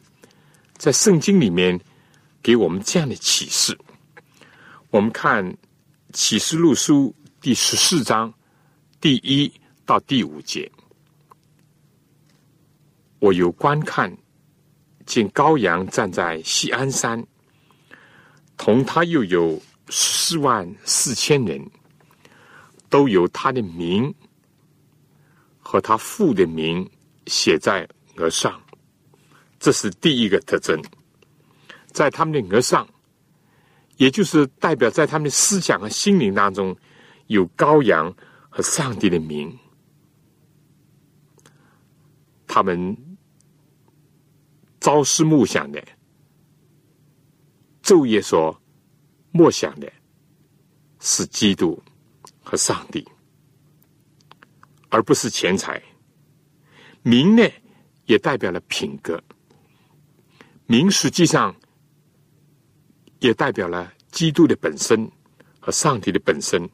[0.78, 1.78] 在圣经里面
[2.42, 3.78] 给我们这样的启示。
[4.88, 5.54] 我们看
[6.14, 8.32] 启示录书第十四章
[9.02, 9.52] 第一
[9.84, 10.70] 到第五节。
[13.18, 14.16] 我有观看，
[15.04, 17.22] 见羔羊站在西安山，
[18.56, 21.62] 同他又有十四万四千人，
[22.88, 24.14] 都有他的名
[25.58, 26.88] 和他父的名
[27.26, 28.60] 写在额上。
[29.58, 30.82] 这是第一个特征，
[31.86, 32.88] 在他们的额上，
[33.96, 36.76] 也就是代表在他们的思想和心灵当中
[37.28, 38.14] 有羔羊
[38.50, 39.58] 和上帝的名，
[42.46, 42.96] 他们。
[44.80, 45.82] 朝思暮想的，
[47.82, 48.60] 昼夜所
[49.30, 49.90] 默想的，
[51.00, 51.82] 是基督
[52.42, 53.02] 和上帝，
[54.90, 55.82] 而不是钱财。
[57.00, 57.48] 名呢，
[58.06, 59.22] 也代表了品格。
[60.66, 61.54] 名实际上
[63.18, 65.10] 也代表了基督的本身
[65.60, 66.68] 和上帝的本身。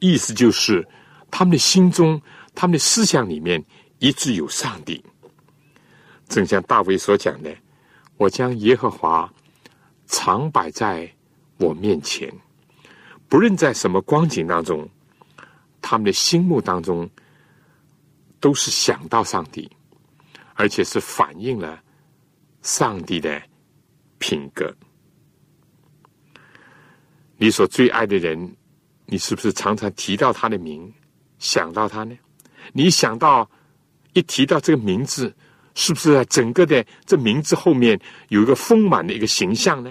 [0.00, 0.86] 意思就是，
[1.30, 2.20] 他们的心中、
[2.54, 3.64] 他们的思想里面，
[4.00, 5.04] 一直有上帝。
[6.28, 7.54] 正像大卫所讲的
[8.18, 9.32] ：“我将耶和华
[10.06, 11.08] 常摆在
[11.58, 12.32] 我面前，
[13.28, 14.88] 不论在什么光景当中，
[15.80, 17.08] 他们的心目当中
[18.40, 19.70] 都是想到上帝，
[20.54, 21.82] 而且是反映了
[22.62, 23.40] 上帝的
[24.18, 24.74] 品格。
[27.36, 28.56] 你所最爱的人，
[29.06, 30.92] 你是不是常常提到他的名，
[31.38, 32.16] 想到他呢？
[32.72, 33.50] 你想到
[34.12, 35.34] 一提到这个名字。”
[35.74, 39.90] 是不是整个的这名字后面有一个丰满的一个形象呢？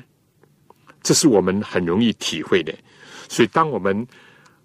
[1.02, 2.71] 这是我们很容易体会的。
[3.28, 4.08] 所以，当我们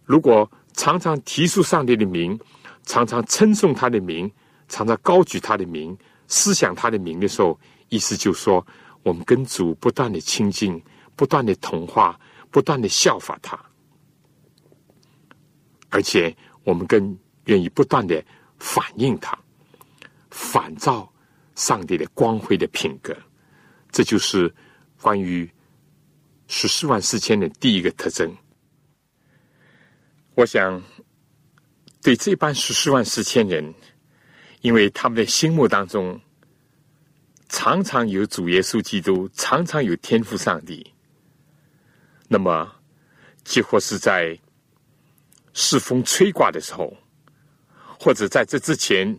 [0.04, 2.38] 如果常常提出上帝的名，
[2.84, 4.30] 常常称颂他的名，
[4.68, 8.66] 常常高举他的名，思想他的名的时候，意思就说，
[9.02, 10.82] 我们跟主不断的亲近，
[11.14, 12.18] 不断的同化，
[12.50, 13.58] 不断的效法他，
[15.88, 18.24] 而且我们更愿意不断的
[18.58, 19.38] 反映他。
[20.30, 21.10] 反照
[21.54, 23.16] 上帝的光辉的品格，
[23.90, 24.54] 这就是
[25.00, 25.50] 关于
[26.46, 28.36] 十四万四千的第一个特征。
[30.34, 30.82] 我想，
[32.02, 33.72] 对这班十四万四千人，
[34.66, 36.20] 因为他们的心目当中
[37.48, 40.92] 常常有主耶稣基督，常常有天赋上帝，
[42.26, 42.68] 那么
[43.44, 44.36] 几乎是在
[45.52, 46.92] 世风吹刮的时候，
[47.96, 49.16] 或者在这之前，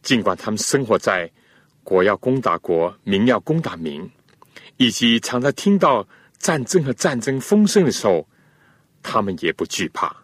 [0.00, 1.30] 尽管他们生活在
[1.84, 4.10] 国要攻打国、民要攻打民，
[4.78, 8.26] 以及常常听到战争和战争风声的时候，
[9.02, 10.16] 他们也不惧怕，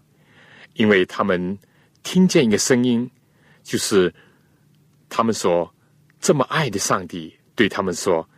[0.73, 1.59] 因为他们
[2.03, 3.11] 听见一个声音，
[3.63, 4.11] 就是
[5.17, 5.73] 他们说
[6.19, 8.29] 这么爱的上帝对他们说：“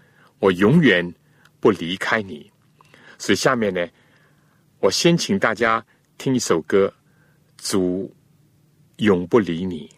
[0.41, 1.15] 我永远
[1.59, 2.53] 不离开你。”
[3.17, 3.89] 所以下面呢，
[4.81, 5.83] 我先请大家
[6.19, 6.93] 听一首歌，
[7.71, 8.15] 《主
[8.99, 9.89] 永不离你》。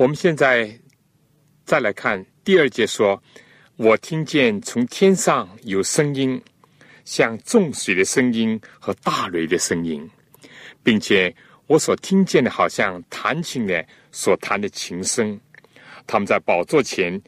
[0.00, 0.74] 我们现在
[1.66, 3.22] 再来看第二节，说
[3.76, 6.42] ：“我听见从天上有声音，
[7.04, 10.08] 像众水的声音和大雷的声音，
[10.82, 11.36] 并且
[11.66, 15.38] 我所听见的，好像弹琴的所弹的琴声。
[16.06, 17.20] 他们在宝座前，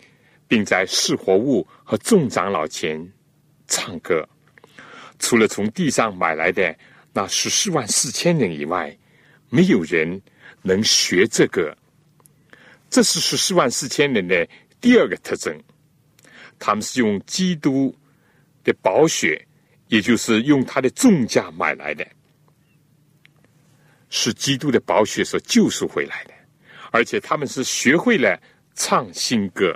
[0.49, 3.07] 并在释活物和众长老前
[3.69, 4.27] 唱歌。
[5.19, 6.75] 除了从地上买来的
[7.13, 8.97] 那十四万四千人以外，
[9.51, 10.19] 没有人
[10.63, 11.77] 能学这个。”
[12.93, 14.47] 这是十四万四千人的
[14.79, 15.59] 第二个特征，
[16.59, 17.97] 他们是用基督
[18.63, 19.43] 的宝血，
[19.89, 22.07] 也就是用他的重价买来的，
[24.11, 26.35] 是基督的宝血所救赎回来的，
[26.91, 28.39] 而且他们是学会了
[28.75, 29.75] 唱新歌，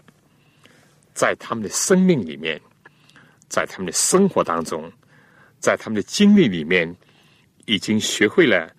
[1.15, 2.61] 在他们的生命里面，
[3.49, 4.93] 在他们的生活当中，
[5.59, 6.95] 在他们的经历里面，
[7.65, 8.71] 已经学会了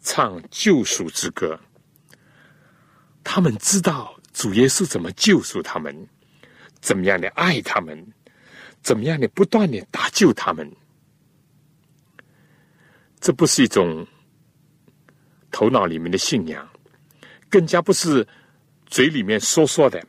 [0.00, 1.58] 唱救赎之歌。
[3.22, 6.08] 他们知道主耶稣怎么救赎他们，
[6.80, 8.06] 怎么样的爱他们，
[8.82, 10.70] 怎么样的不断的搭救他们。
[13.20, 14.06] 这不是一种
[15.50, 16.66] 头脑里面的信仰，
[17.48, 18.26] 更加不是
[18.86, 20.02] 嘴里面说说的，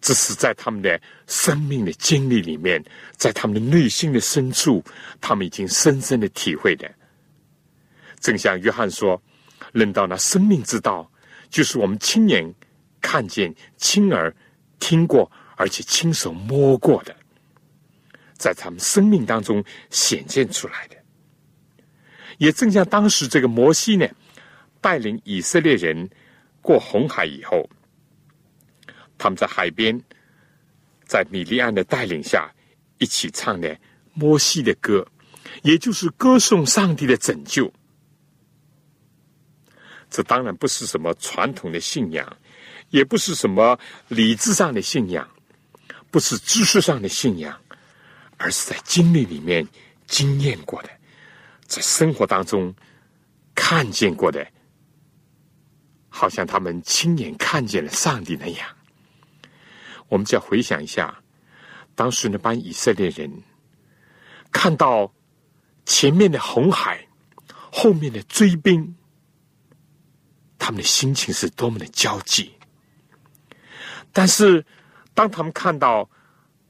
[0.00, 2.82] 只是在他们的生命的经历里面，
[3.16, 4.82] 在他们的内心的深处，
[5.20, 6.92] 他们已经深深的体会的。
[8.18, 9.22] 正像约翰说
[9.72, 11.09] ：“论到那生命之道。”
[11.50, 12.54] 就是我们亲眼
[13.00, 14.34] 看见、亲耳
[14.78, 17.14] 听过，而且亲手摸过的，
[18.38, 20.96] 在他们生命当中显现出来的。
[22.38, 24.08] 也正像当时这个摩西呢，
[24.80, 26.08] 带领以色列人
[26.62, 27.68] 过红海以后，
[29.18, 30.00] 他们在海边，
[31.04, 32.50] 在米利安的带领下，
[32.98, 33.76] 一起唱的
[34.14, 35.06] 摩西的歌，
[35.62, 37.70] 也就是歌颂上帝的拯救。
[40.10, 42.36] 这当然不是什么传统的信仰，
[42.90, 45.30] 也不是什么理智上的信仰，
[46.10, 47.58] 不是知识上的信仰，
[48.36, 49.64] 而是在经历里面
[50.08, 50.90] 经验过的，
[51.64, 52.74] 在生活当中
[53.54, 54.44] 看见过的，
[56.08, 58.68] 好像他们亲眼看见了上帝那样。
[60.08, 61.22] 我们再回想一下，
[61.94, 63.30] 当时那班以色列人
[64.50, 65.14] 看到
[65.86, 67.06] 前面的红海，
[67.70, 68.96] 后面的追兵。
[70.62, 72.52] 他们的心情是多么的焦急，
[74.12, 74.62] 但是
[75.14, 76.08] 当他们看到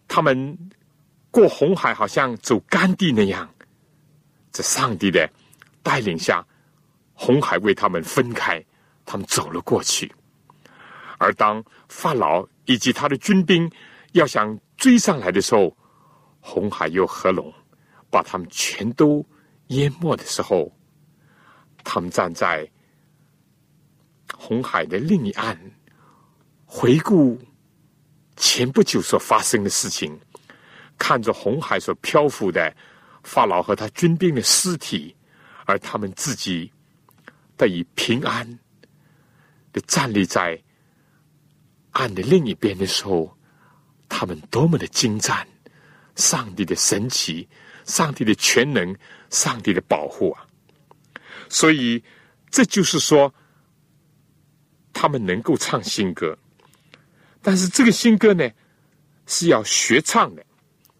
[0.06, 0.56] 他们
[1.32, 3.52] 过红海，好像走干地那样，
[4.52, 5.28] 在上帝的
[5.82, 6.46] 带领下，
[7.14, 8.64] 红海为他们分开，
[9.04, 10.10] 他们走了过去。
[11.18, 13.68] 而当法老以及他的军兵
[14.12, 15.76] 要想追上来的时候，
[16.38, 17.52] 红海又合拢，
[18.08, 19.26] 把他们全都
[19.66, 20.72] 淹没的时候，
[21.82, 22.70] 他们站在。
[24.42, 25.54] 红海的另一岸，
[26.64, 27.38] 回顾
[28.36, 30.18] 前不久所发生的事情，
[30.96, 32.74] 看着红海所漂浮的
[33.22, 35.14] 法老和他军兵的尸体，
[35.66, 36.72] 而他们自己
[37.58, 38.58] 得以平安
[39.74, 40.58] 的站立在
[41.90, 43.36] 岸的另一边的时候，
[44.08, 45.46] 他们多么的精湛！
[46.16, 47.46] 上帝的神奇，
[47.84, 48.96] 上帝的全能，
[49.28, 50.46] 上帝的保护啊！
[51.50, 52.02] 所以
[52.50, 53.32] 这就是说，
[55.00, 56.36] 他们能够唱新歌。
[57.40, 58.46] 但是这个新歌呢，
[59.24, 60.44] 是要学唱的，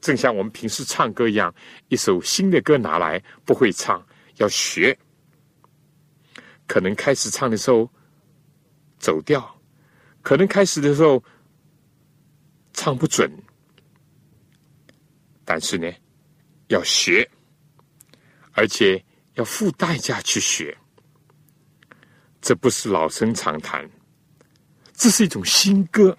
[0.00, 1.54] 正像我们平时唱歌一样，
[1.88, 4.02] 一首新的歌拿来不会唱，
[4.36, 4.98] 要学。
[6.66, 7.90] 可能开始唱的时候
[8.98, 9.54] 走调，
[10.22, 11.22] 可能开始的时候
[12.72, 13.30] 唱不准，
[15.44, 15.92] 但是呢，
[16.68, 17.30] 要学，
[18.52, 20.74] 而且要付代价去学。
[22.40, 23.88] 这不是老生常谈，
[24.94, 26.16] 这是一种新歌。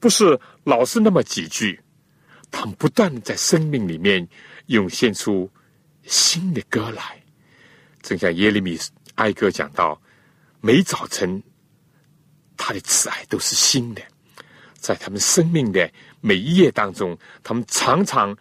[0.00, 1.80] 不是老是那么几句，
[2.50, 4.26] 他们不断的在生命里面
[4.66, 5.50] 涌现出
[6.04, 7.20] 新的歌来。
[8.00, 8.78] 正像耶利米
[9.16, 10.00] 哀歌讲到，
[10.60, 11.42] 每早晨
[12.56, 14.00] 他的慈爱都是新的，
[14.74, 15.90] 在他们生命的
[16.20, 18.36] 每一页当中，他们常常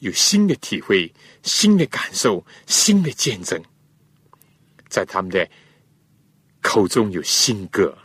[0.00, 1.12] 有新的体会、
[1.42, 3.62] 新的感受、新的见证，
[4.88, 5.48] 在他们的
[6.62, 7.96] 口中有新歌。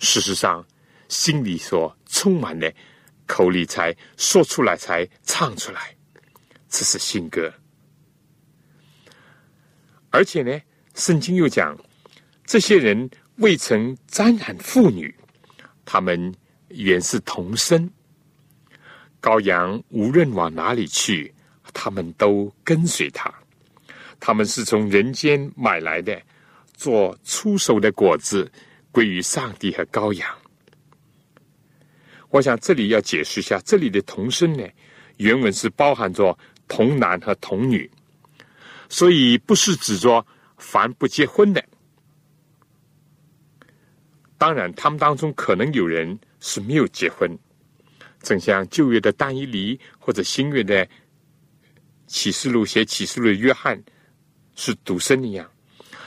[0.00, 0.64] 事实上。
[1.08, 2.74] 心里所充满的，
[3.28, 5.96] 口里才说出来，才唱出来，
[6.68, 7.54] 这是新歌。
[10.10, 10.60] 而且呢，
[10.96, 11.78] 圣经又讲，
[12.44, 15.14] 这些人未曾沾染妇女，
[15.84, 16.34] 他们
[16.70, 17.88] 原是童身。
[19.22, 21.32] 羔羊无论往哪里去，
[21.72, 23.32] 他们都跟随他。
[24.18, 26.20] 他们是从人间买来的，
[26.74, 28.50] 做出手的果子，
[28.90, 30.28] 归于上帝和羔羊。
[32.30, 34.66] 我想这里要解释一下，这里的童声呢，
[35.18, 36.36] 原文是包含着
[36.66, 37.90] 童男和童女，
[38.88, 40.26] 所以不是指着
[40.58, 41.64] 凡不结婚的。
[44.36, 47.38] 当然，他们当中可能有人是没有结婚，
[48.20, 50.86] 正像旧约的但以理或者新约的
[52.06, 53.82] 启示录写启示录的约翰
[54.56, 55.48] 是独生一样。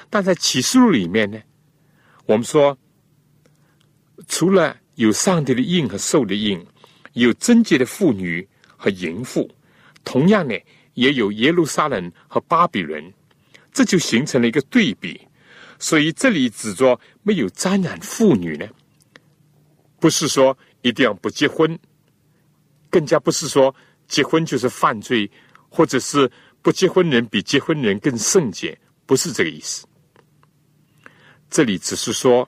[0.09, 1.41] 但在启示录里面呢，
[2.25, 2.77] 我们说
[4.27, 4.75] 除了。
[4.95, 6.61] 有上帝的印和兽的印，
[7.13, 8.45] 有贞洁的妇女
[8.75, 9.49] 和淫妇，
[10.03, 10.53] 同样呢，
[10.93, 13.13] 也有耶路撒冷和巴比伦，
[13.71, 15.17] 这就形成了一个对比。
[15.79, 18.67] 所以这里指着没有沾染妇女呢，
[20.01, 21.79] 不是说一定要不结婚，
[22.89, 23.73] 更加不是说
[24.05, 25.31] 结婚就是犯罪，
[25.69, 26.29] 或者是
[26.61, 29.85] 不结婚人比结婚人更圣洁，不是这个意思。
[31.49, 32.47] 这里只是说。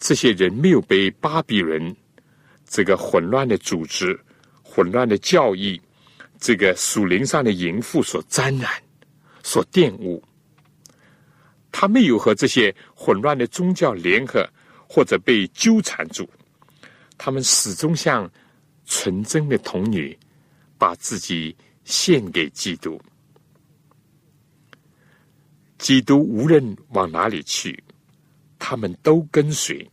[0.00, 1.96] 这些人没有被巴比伦
[2.66, 4.20] 这个混乱的组织、
[4.62, 5.80] 混乱的教义、
[6.38, 8.70] 这个属灵上的淫妇所沾染、
[9.42, 10.22] 所玷污。
[11.72, 14.46] 他没有和这些混乱的宗教联合，
[14.86, 16.28] 或者被纠缠住。
[17.16, 18.30] 他们始终像
[18.84, 20.18] 纯真的童女，
[20.76, 23.00] 把自己献给基督。
[25.78, 27.82] 基督无论往哪里去，
[28.58, 29.90] 他们都跟随。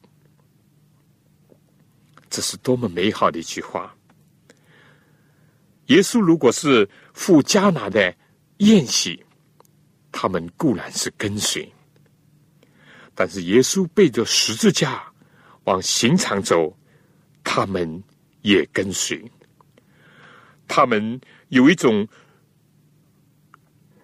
[2.30, 3.94] 这是多么美好的一句话！
[5.88, 8.16] 耶稣如果是赴迦拿的
[8.60, 9.22] 宴席，
[10.14, 11.68] 他们固然是跟随；
[13.14, 15.12] 但是耶稣背着十字架
[15.66, 16.74] 往刑场走，
[17.44, 18.02] 他们
[18.44, 19.30] 也跟随。
[20.74, 21.20] 他们
[21.50, 22.08] 有一种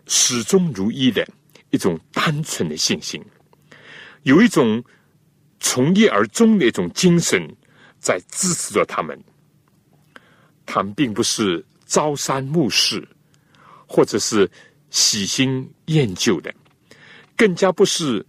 [0.06, 1.26] 始终如一的
[1.70, 3.24] 一种单纯的信心，
[4.24, 4.84] 有一种
[5.62, 7.48] 从一而终的一种精神。
[8.00, 9.20] 在支持着他们，
[10.68, 13.06] 他们并不是朝三暮四，
[13.88, 14.50] 或者是
[14.92, 16.54] 喜新厌旧的，
[17.36, 18.24] 更加不是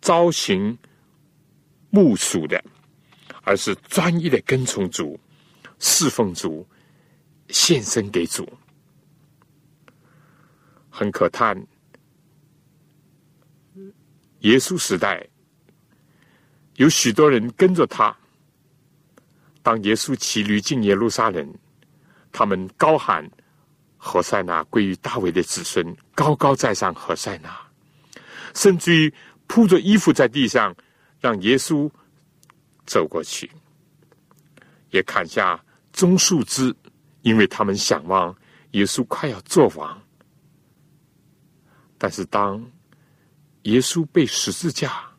[0.00, 0.78] 朝行
[1.90, 2.62] 暮属的，
[3.42, 5.18] 而是专一的跟从主、
[5.80, 6.64] 侍奉主、
[7.52, 8.48] 献身给主。
[10.90, 11.64] 很可叹，
[14.40, 15.24] 耶稣时代。
[16.76, 18.16] 有许多人跟着他。
[19.62, 21.54] 当耶稣骑驴进耶路撒冷，
[22.32, 23.30] 他们高喊
[23.96, 27.56] ：“何塞纳归于大卫的子孙，高高在上，何塞纳！”
[28.54, 29.14] 甚至于
[29.46, 30.74] 铺着衣服在地上，
[31.20, 31.88] 让耶稣
[32.84, 33.50] 走过去，
[34.90, 36.74] 也砍下棕树枝，
[37.22, 38.36] 因为他们想望
[38.72, 40.00] 耶稣快要做王。
[41.98, 42.64] 但是当
[43.62, 45.10] 耶稣被十字架，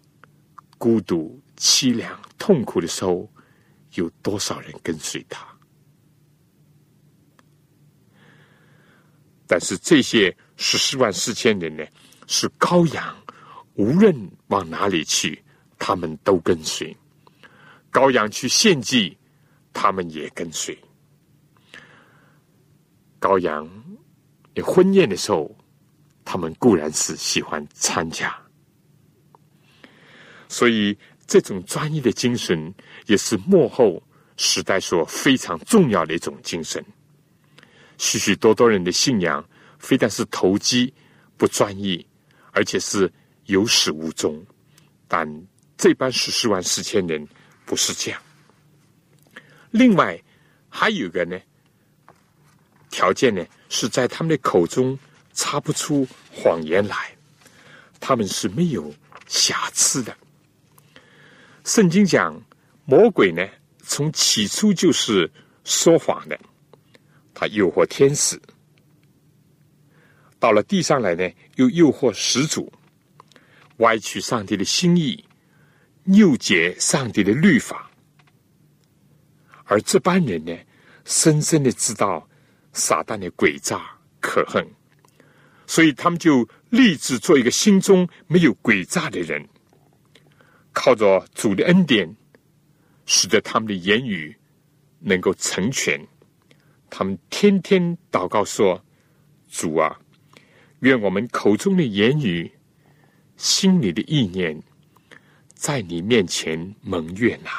[0.78, 1.41] 孤独。
[1.56, 3.32] 凄凉痛苦的时候，
[3.93, 5.47] 有多少人跟随他？
[9.47, 11.86] 但是这些十四万四千人呢，
[12.28, 13.16] 是羔羊，
[13.76, 14.14] 无论
[14.47, 15.41] 往哪里去，
[15.78, 16.93] 他们都跟随。
[17.91, 19.16] 羔羊去献祭，
[19.72, 20.78] 他们也跟随。
[23.24, 23.65] 羔羊
[24.55, 25.49] 有婚宴的时候，
[26.26, 28.38] 他们固然是喜欢参加。
[30.49, 34.03] 所以，这种专一的精神，也是幕后
[34.36, 36.84] 时代所非常重要的一种精神。
[37.97, 39.41] 许许多多人的信仰，
[39.80, 40.93] 非但是投机
[41.38, 42.05] 不专一，
[42.51, 43.09] 而且是
[43.45, 44.45] 有始无终。
[45.07, 45.26] 但
[45.78, 47.26] 这班十四万四千人
[47.65, 48.21] 不是这样。
[49.71, 50.21] 另外，
[50.67, 51.39] 还有一个呢，
[52.93, 54.97] 条件呢，是在他们的口中
[55.33, 57.11] 插不出谎言来，
[57.99, 58.93] 他们是没有
[59.25, 60.15] 瑕疵的。
[61.63, 62.39] 圣经讲，
[62.85, 63.43] 魔鬼呢，
[63.79, 65.29] 从起初就是
[65.63, 66.39] 说谎的，
[67.33, 68.39] 他诱惑天使，
[70.37, 72.71] 到了地上来呢，又诱惑始祖，
[73.77, 75.25] 歪曲上帝的心意，
[76.03, 77.89] 扭解上帝的律法。
[79.63, 80.55] 而这班人呢，
[81.05, 82.29] 深深的知道
[82.74, 84.67] 撒旦的诡诈可恨，
[85.65, 89.47] 所以他们就立志做一个心中没有诡诈的人。
[90.74, 92.15] 靠着主的恩典，
[93.05, 94.36] 使得他们的言语
[94.99, 96.03] 能够成全。
[96.89, 98.84] 他们天天祷告说
[99.51, 99.99] ：“主啊，
[100.80, 102.51] 愿我们口中的言语、
[103.38, 104.61] 心里的意念，
[105.53, 107.51] 在你面前蒙悦纳。”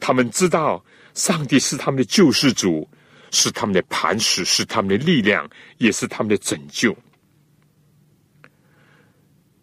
[0.00, 2.88] 他们知道上帝是他们的救世主，
[3.30, 6.96] 是他们的磐石，是他们的力量，也是他们的拯救。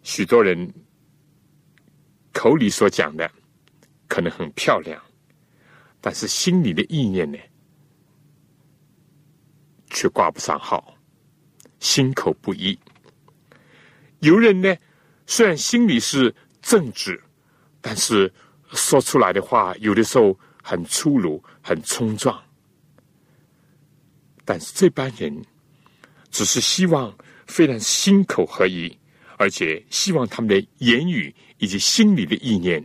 [0.02, 0.72] 许多人。
[2.30, 3.28] 口里所讲的
[4.06, 5.02] 可能很漂亮，
[6.00, 7.36] 但是心里的意念呢，
[9.90, 10.94] 却挂不上号，
[11.80, 12.78] 心口不一。
[14.20, 14.72] 有人呢，
[15.26, 17.20] 虽然心里是正直，
[17.80, 18.32] 但是
[18.70, 22.40] 说出来的话有的时候很粗鲁、很冲撞。
[24.48, 25.44] 但是这班人
[26.30, 27.14] 只是希望
[27.46, 28.98] 非常心口合一，
[29.36, 31.34] 而且希望他们的言语。
[31.60, 32.80] 以及心里的意念，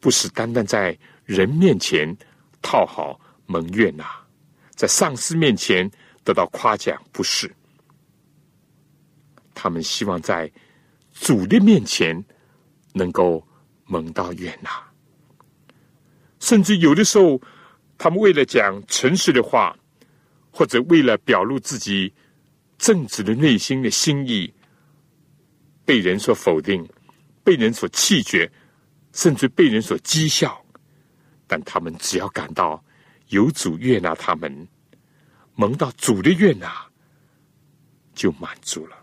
[0.00, 2.12] 不是单单在人面前
[2.60, 4.04] 讨好蒙悦纳，
[4.74, 5.88] 在上司面前
[6.24, 7.48] 得到夸奖，不是。
[9.54, 10.50] 他们希望在
[11.12, 12.20] 主的面前
[12.94, 13.46] 能够
[13.84, 14.68] 蒙到悦纳，
[16.40, 17.40] 甚至有的时候，
[18.02, 19.78] 他们为了讲诚实的话，
[20.50, 22.12] 或者为了表露自己
[22.76, 24.52] 正直的内心的心意。
[25.84, 26.84] 被人所否定，
[27.44, 28.50] 被人所弃绝，
[29.12, 30.60] 甚至被人所讥笑，
[31.46, 32.84] 但他们只要感到
[33.28, 34.66] 有主悦纳他们，
[35.54, 36.84] 蒙到主的悦纳，
[38.16, 38.96] 就满足了。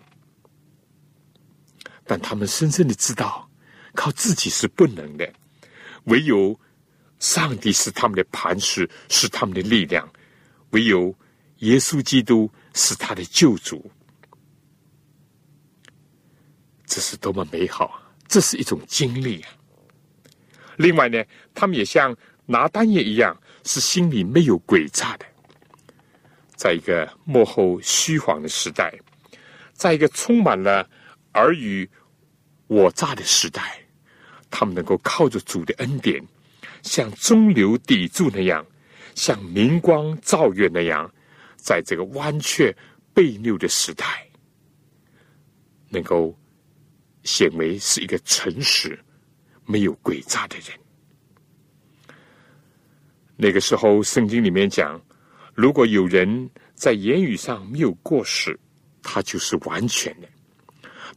[2.03, 3.49] 但他们深深的知道，
[3.95, 5.31] 靠自己是不能的，
[6.03, 6.59] 唯有
[7.19, 10.09] 上帝是他们的磐石，是他们的力量，
[10.71, 11.13] 唯有
[11.57, 13.91] 耶稣基督是他的救主。
[16.85, 18.01] 这是多么美好啊！
[18.27, 19.51] 这是一种经历啊。
[20.77, 22.15] 另外呢，他们也像
[22.45, 25.25] 拿单叶一样，是心里没有诡诈的。
[26.55, 28.97] 在一个幕后虚晃的时代，
[29.73, 30.89] 在一个充满了
[31.33, 31.89] 尔虞
[32.67, 33.79] 我诈的时代，
[34.49, 36.25] 他们能够靠着主的恩典，
[36.83, 38.65] 像中流砥柱那样，
[39.15, 41.11] 像明光照月那样，
[41.55, 42.75] 在这个弯曲
[43.13, 44.27] 背扭的时代，
[45.89, 46.35] 能够。
[47.25, 48.97] 显为是一个诚实、
[49.65, 50.67] 没有诡诈的人。
[53.35, 54.99] 那个时候，圣经里面讲，
[55.53, 58.57] 如果有人在言语上没有过失，
[59.03, 60.27] 他就是完全的。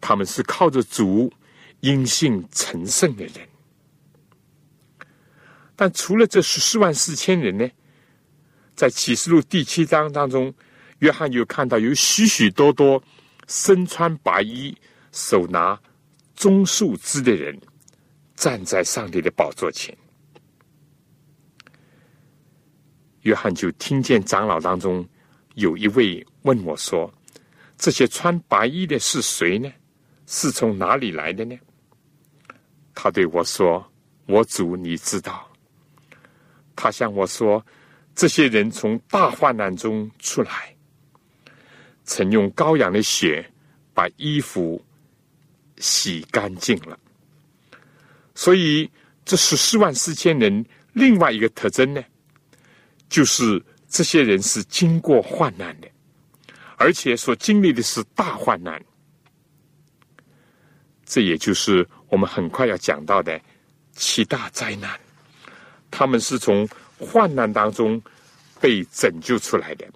[0.00, 1.32] 他们是靠着主
[1.80, 3.48] 因信成圣的人。
[5.76, 7.68] 但除了这十四万四千人呢，
[8.74, 10.52] 在启示录第七章当中，
[10.98, 13.02] 约翰又看到有许许多多
[13.48, 14.76] 身穿白衣、
[15.12, 15.80] 手拿。
[16.34, 17.56] 棕树枝的人
[18.34, 19.96] 站在上帝的宝座前，
[23.20, 25.06] 约翰就听见长老当中
[25.54, 27.12] 有一位问我说
[27.78, 29.70] ：“这些穿白衣的是谁呢？
[30.26, 31.56] 是从哪里来的呢？”
[32.92, 33.86] 他对我说
[34.26, 35.48] ：“我主，你知道。”
[36.82, 37.64] 他向我说
[38.12, 40.74] ：“这些人从大患难中出来，
[42.02, 43.48] 曾用羔羊的血
[43.94, 44.84] 把衣服。”
[45.78, 46.96] 洗干净了，
[48.36, 48.88] 所以
[49.24, 52.00] 这十四万四千人另外一个特征呢，
[53.08, 55.88] 就是这些人是经过患难的，
[56.76, 58.80] 而且所经历的是大患难。
[61.04, 63.40] 这也就是我们很快要讲到的
[63.96, 65.00] 七大灾难。
[65.92, 66.66] 他们是从
[66.98, 68.02] 患难当中
[68.60, 69.86] 被拯救出来的，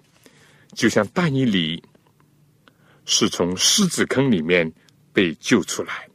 [0.73, 1.83] 就像但以里
[3.05, 4.71] 是从狮子坑里面
[5.11, 6.07] 被救出来，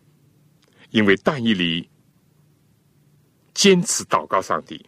[0.91, 1.89] 因为但以里
[3.53, 4.87] 坚持祷告上帝，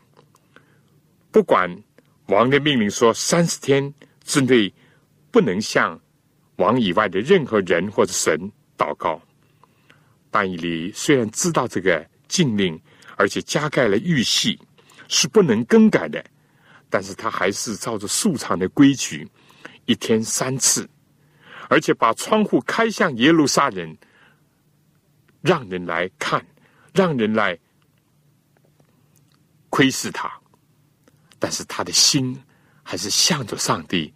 [1.31, 1.69] 不管
[2.29, 3.93] 王的命令说三十天
[4.23, 4.73] 之内
[5.31, 6.01] 不能向
[6.57, 9.21] 王以外的任何人或者神祷告。
[10.31, 12.81] 但以理虽然知道这个禁令，
[13.17, 14.59] 而且加盖了玉玺，
[15.09, 16.25] 是不能更改的，
[16.89, 19.29] 但是他还是照着素常的规矩，
[19.87, 20.89] 一天三次，
[21.69, 23.97] 而且把窗户开向耶路撒冷，
[25.41, 26.45] 让人来看，
[26.93, 27.59] 让人来
[29.71, 30.33] 窥视他，
[31.39, 32.43] 但是他的心
[32.83, 34.13] 还是向着上帝，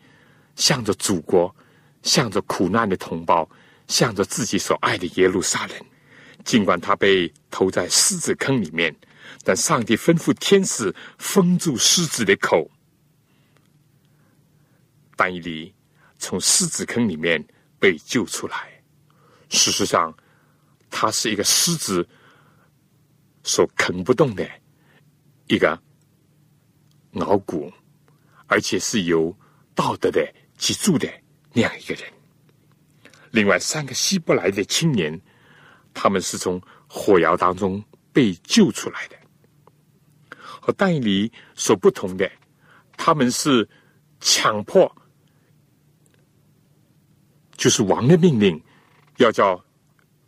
[0.57, 1.55] 向着祖国，
[2.03, 3.49] 向着苦难的同胞，
[3.89, 5.76] 向着自己所爱的耶路撒冷。
[6.49, 8.96] 尽管他被投在狮子坑里面，
[9.44, 12.70] 但上帝吩咐天使封住狮子的口。
[15.14, 15.74] 但以理
[16.18, 17.46] 从狮子坑里面
[17.78, 18.82] 被救出来。
[19.51, 20.16] 事实上，
[20.88, 22.09] 他是一个狮子
[23.44, 24.51] 所啃不动的
[25.49, 25.78] 一个
[27.11, 27.70] 脑骨，
[28.46, 29.36] 而且是有
[29.74, 30.26] 道德的
[30.57, 31.07] 脊柱的
[31.53, 32.11] 那样一个人。
[33.32, 35.20] 另外，三个希伯来的青年。
[36.01, 37.82] 他们是从火窑当中
[38.12, 39.16] 被救出来的，
[40.38, 42.30] 和但以理所不同的，
[42.96, 43.68] 他们是
[44.20, 44.94] 强迫，
[47.57, 48.62] 就是王的命令，
[49.16, 49.61] 要叫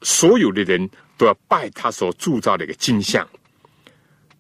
[0.02, 3.24] 所有的人都要拜他所铸造的一个金像，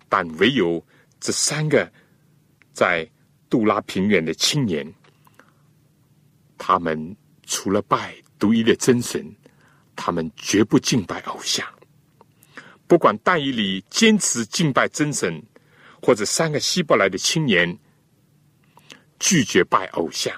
[0.08, 0.84] 但唯有
[1.20, 1.88] 这三个
[2.72, 3.08] 在
[3.48, 4.92] 杜拉平原的青年，
[6.58, 7.16] 他们
[7.46, 9.32] 除了拜独一的真神。
[10.02, 11.66] 他们绝不敬拜偶像，
[12.86, 15.42] 不管但以里坚持敬拜真神，
[16.00, 17.78] 或者三个希伯来的青年
[19.18, 20.34] 拒绝拜偶像，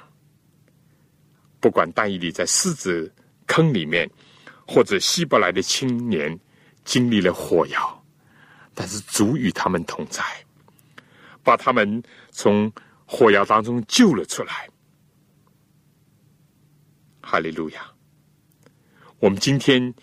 [1.60, 3.14] 不管但以里在狮子
[3.46, 4.10] 坑里面，
[4.66, 6.36] 或者希伯来的青年
[6.84, 8.04] 经历了火窑，
[8.74, 10.24] 但是主与他们同在，
[11.44, 12.02] 把他们
[12.32, 12.70] 从
[13.06, 14.68] 火窑当中救了出来。
[17.20, 17.91] 哈利路亚。
[19.22, 19.94] 我们今天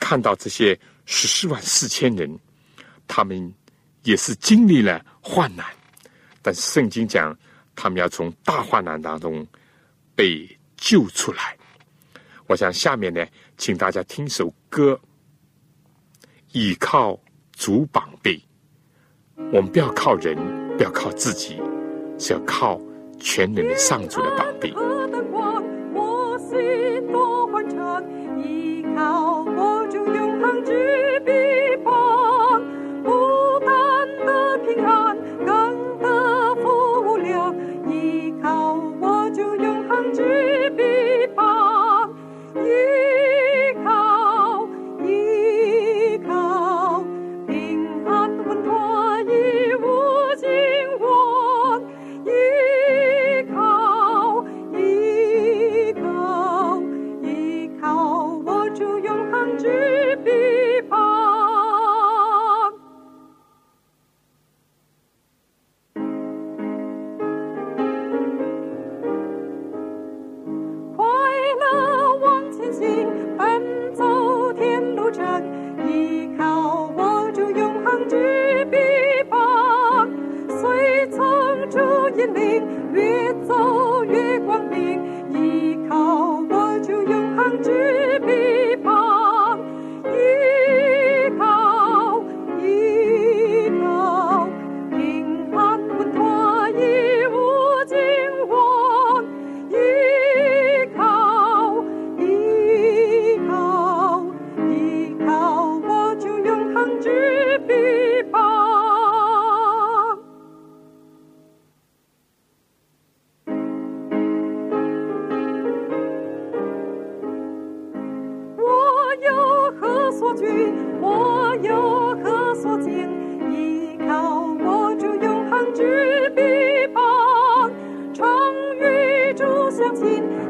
[0.00, 2.36] 看到这些十四万四千人，
[3.06, 3.54] 他们
[4.02, 5.64] 也是经历了患难，
[6.42, 7.38] 但是圣经讲
[7.76, 9.46] 他们要从大患难当中
[10.16, 10.44] 被
[10.76, 11.56] 救出来。
[12.48, 13.24] 我想下面呢，
[13.56, 15.00] 请大家听首歌，
[16.50, 17.16] 倚靠
[17.52, 18.44] 主膀臂。
[19.52, 20.36] 我们不要靠人，
[20.76, 21.62] 不要靠自己，
[22.18, 22.80] 是要靠
[23.20, 24.74] 全能的上主的膀臂。
[28.96, 31.45] 好，握住永恒之笔。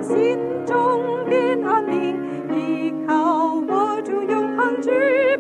[0.03, 2.17] 心中变安宁。
[2.55, 5.37] 依靠握住永恒之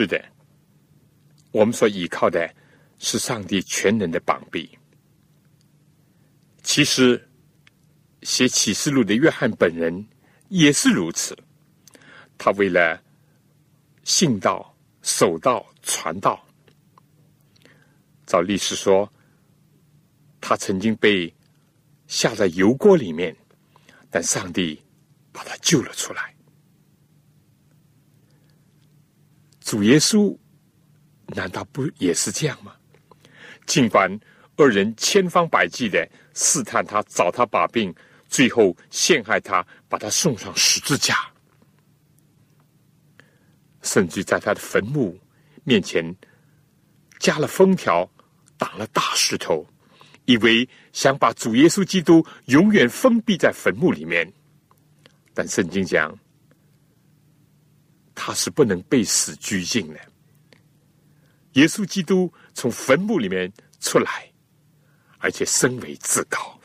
[0.00, 0.24] 是的，
[1.50, 2.50] 我们所依靠的
[2.98, 4.78] 是上帝全能的膀臂。
[6.62, 7.28] 其实，
[8.22, 10.08] 写启示录的约翰本人
[10.48, 11.36] 也是如此。
[12.38, 12.98] 他为了
[14.02, 16.42] 信道、守道、传道，
[18.24, 19.12] 照历史说，
[20.40, 21.30] 他曾经被
[22.06, 23.36] 下在油锅里面，
[24.08, 24.82] 但上帝
[25.30, 26.29] 把他救了出来。
[29.70, 30.36] 主耶稣
[31.28, 32.74] 难道不也是这样吗？
[33.66, 34.10] 尽管
[34.56, 37.94] 二人千方百计的试探他、找他把柄，
[38.26, 41.14] 最后陷害他，把他送上十字架，
[43.82, 45.16] 甚至在他的坟墓
[45.62, 46.04] 面前
[47.20, 48.10] 加了封条，
[48.58, 49.64] 挡了大石头，
[50.24, 54.32] 以为想把主耶稣基督永远封闭在坟墓里面。
[55.32, 56.18] 但圣经讲。
[58.22, 60.00] 他是不能被死拘禁的。
[61.52, 63.50] 耶稣基督从坟墓里面
[63.80, 64.30] 出来，
[65.16, 66.60] 而且身为至高。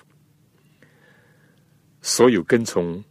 [2.01, 3.01] 所有跟从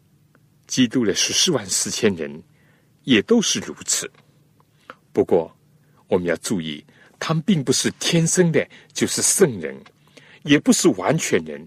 [0.67, 2.43] 基督的十四万四千人
[3.05, 4.11] 也都是如此。
[5.11, 5.51] 不过，
[6.07, 6.85] 我们要注意，
[7.19, 9.75] 他们并不是天生的就是圣人，
[10.43, 11.67] 也不是完全人，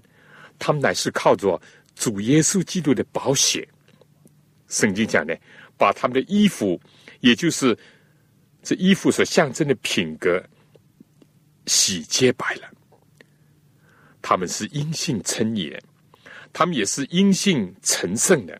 [0.59, 1.59] 他们乃是靠着
[1.95, 3.67] 主耶稣基督的宝血。
[4.67, 5.35] 圣经讲的。
[5.77, 6.79] 把他们的衣服，
[7.19, 7.77] 也就是
[8.63, 10.43] 这衣服所象征的品格，
[11.67, 12.67] 洗洁白了。
[14.21, 15.79] 他们是阴性称义的，
[16.51, 18.59] 他们也是阴性成圣的，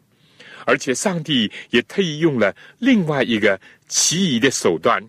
[0.65, 5.03] 而且上帝也特意用了另外一个奇异的手段，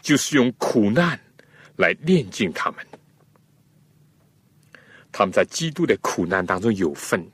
[0.00, 1.20] 就是用苦难
[1.76, 2.84] 来炼净他们。
[5.12, 7.24] 他们在基督的苦难当中有份，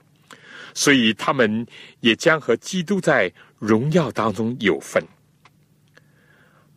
[0.75, 1.64] 所以他们
[2.01, 3.33] 也将和基督在。
[3.59, 5.04] 荣耀当中有份，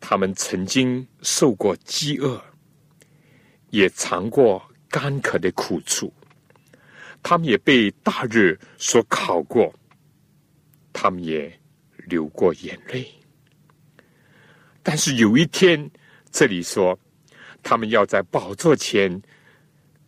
[0.00, 2.42] 他们曾经受过饥饿，
[3.70, 6.12] 也尝过干渴的苦楚，
[7.22, 9.72] 他们也被大日所烤过，
[10.92, 11.56] 他们也
[12.08, 13.08] 流过眼泪。
[14.82, 15.88] 但是有一天，
[16.32, 16.98] 这里说，
[17.62, 19.22] 他们要在宝座前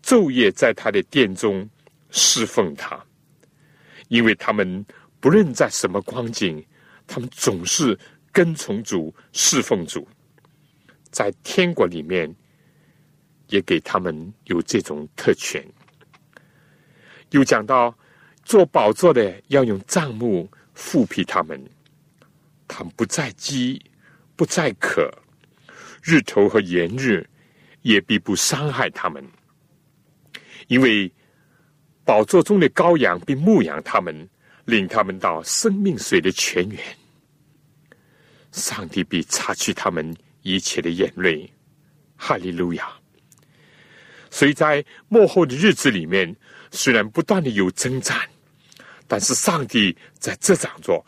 [0.02, 1.70] 昼夜在他的殿中
[2.10, 3.00] 侍奉他，
[4.08, 4.84] 因为他们。
[5.24, 6.62] 不论在什么光景，
[7.06, 7.98] 他们总是
[8.30, 10.06] 跟从主、侍奉主。
[11.10, 12.30] 在天国里面，
[13.46, 15.66] 也给他们有这种特权。
[17.30, 17.96] 又讲到
[18.42, 20.46] 做宝座的要用帐幕
[20.76, 21.58] 覆庇他们，
[22.68, 23.82] 他们不再饥，
[24.36, 25.10] 不再渴，
[26.02, 27.26] 日头和炎日
[27.80, 29.26] 也必不伤害他们，
[30.66, 31.10] 因为
[32.04, 34.28] 宝座中的羔羊并牧养他们。
[34.64, 36.80] 领他们到生命水的泉源，
[38.52, 41.50] 上帝必擦去他们一切的眼泪。
[42.16, 42.88] 哈利路亚！
[44.30, 46.34] 所以在幕后的日子里面，
[46.70, 48.18] 虽然不断的有征战，
[49.06, 51.04] 但是上帝在这掌着，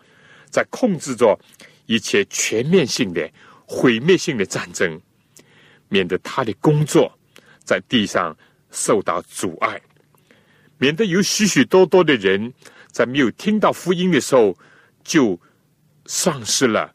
[0.50, 1.38] 在控制着
[1.86, 3.30] 一切全面性的
[3.64, 5.00] 毁灭性的战争，
[5.88, 7.10] 免得他的工作
[7.64, 8.36] 在地上
[8.70, 9.80] 受到阻碍，
[10.76, 12.52] 免得有许许多多的人。
[12.96, 14.56] 在没有听到福音的时候，
[15.04, 15.38] 就
[16.06, 16.90] 丧失了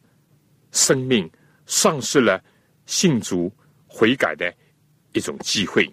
[0.72, 1.30] 生命，
[1.64, 2.42] 丧失了
[2.86, 3.48] 信主
[3.86, 4.52] 悔改的
[5.12, 5.88] 一种机会。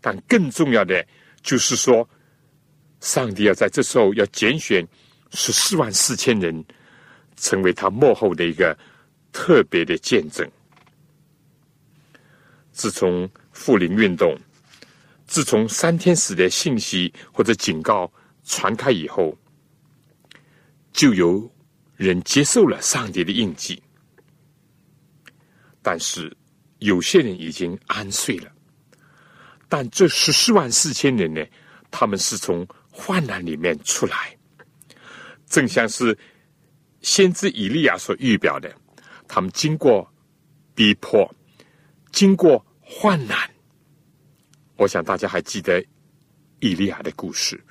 [0.00, 1.06] 但更重要的
[1.42, 2.08] 就是说，
[2.98, 4.84] 上帝要在这时候要拣选
[5.30, 6.64] 十四万四千人，
[7.36, 8.76] 成为他幕后的一个
[9.30, 10.44] 特别的见证。
[12.72, 14.36] 自从复临运动，
[15.28, 18.12] 自从三天使的信息或者警告。
[18.50, 19.38] 传开以后，
[20.92, 21.48] 就有
[21.94, 23.80] 人接受了上帝的印记，
[25.80, 26.36] 但是
[26.80, 28.50] 有些人已经安睡了。
[29.68, 31.46] 但这十四万四千人呢？
[31.92, 34.36] 他们是从患难里面出来，
[35.46, 36.16] 正像是
[37.02, 38.72] 先知以利亚所预表的，
[39.28, 40.12] 他们经过
[40.74, 41.32] 逼迫，
[42.10, 43.48] 经过患难。
[44.76, 45.84] 我想大家还记得
[46.58, 47.62] 以利亚的故事。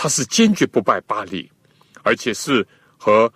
[0.00, 1.50] 他是坚决不拜巴利，
[2.04, 2.64] 而且是
[2.96, 3.32] 和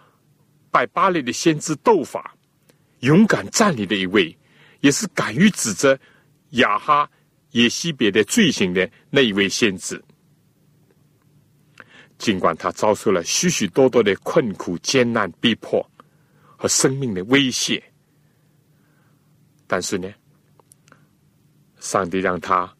[0.70, 2.36] 拜巴利的先知斗法，
[3.00, 4.38] 勇敢站立的一位，
[4.78, 5.98] 也是敢于指责
[6.50, 7.10] 亚哈
[7.50, 10.00] 耶西别的罪行的那一位先知。
[12.16, 15.84] 尽管他遭受了许许多多的困苦、艰难、逼迫
[16.56, 17.82] 和生命的威胁，
[19.66, 20.08] 但是呢，
[21.80, 22.72] 上帝让他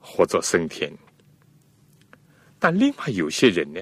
[0.00, 0.90] 活着升天。
[2.58, 3.80] 但另外有些人呢，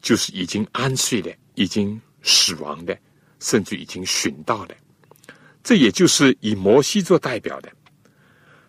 [0.00, 2.98] 就是已经安睡的，已经死亡的，
[3.40, 4.74] 甚至已经寻到的。
[5.62, 7.70] 这也就是以摩西做代表的，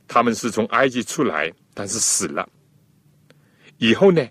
[0.07, 2.47] 他们是从埃及出来，但是死了。
[3.77, 4.27] 以后呢，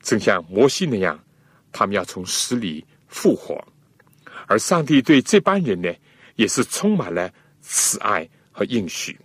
[0.00, 1.22] 正像摩西那样，
[1.70, 3.62] 他们要从死里复活。
[4.46, 5.92] 而上帝对这班人呢，
[6.36, 7.30] 也是充满了
[7.60, 9.18] 慈爱和应许。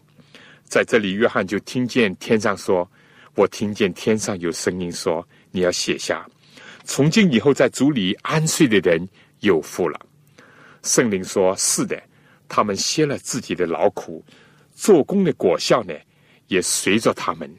[0.66, 2.90] 在这里，约翰就听见天上说
[3.36, 6.26] ：“我听见天上有声音说，你要写下，
[6.84, 9.08] 从今以后在主里安睡的人
[9.40, 10.00] 有福了。”
[10.84, 12.02] 圣灵说：“是的，
[12.48, 14.24] 他们歇了自己的劳苦，
[14.76, 15.94] 做工的果效呢，
[16.48, 17.50] 也随着他们。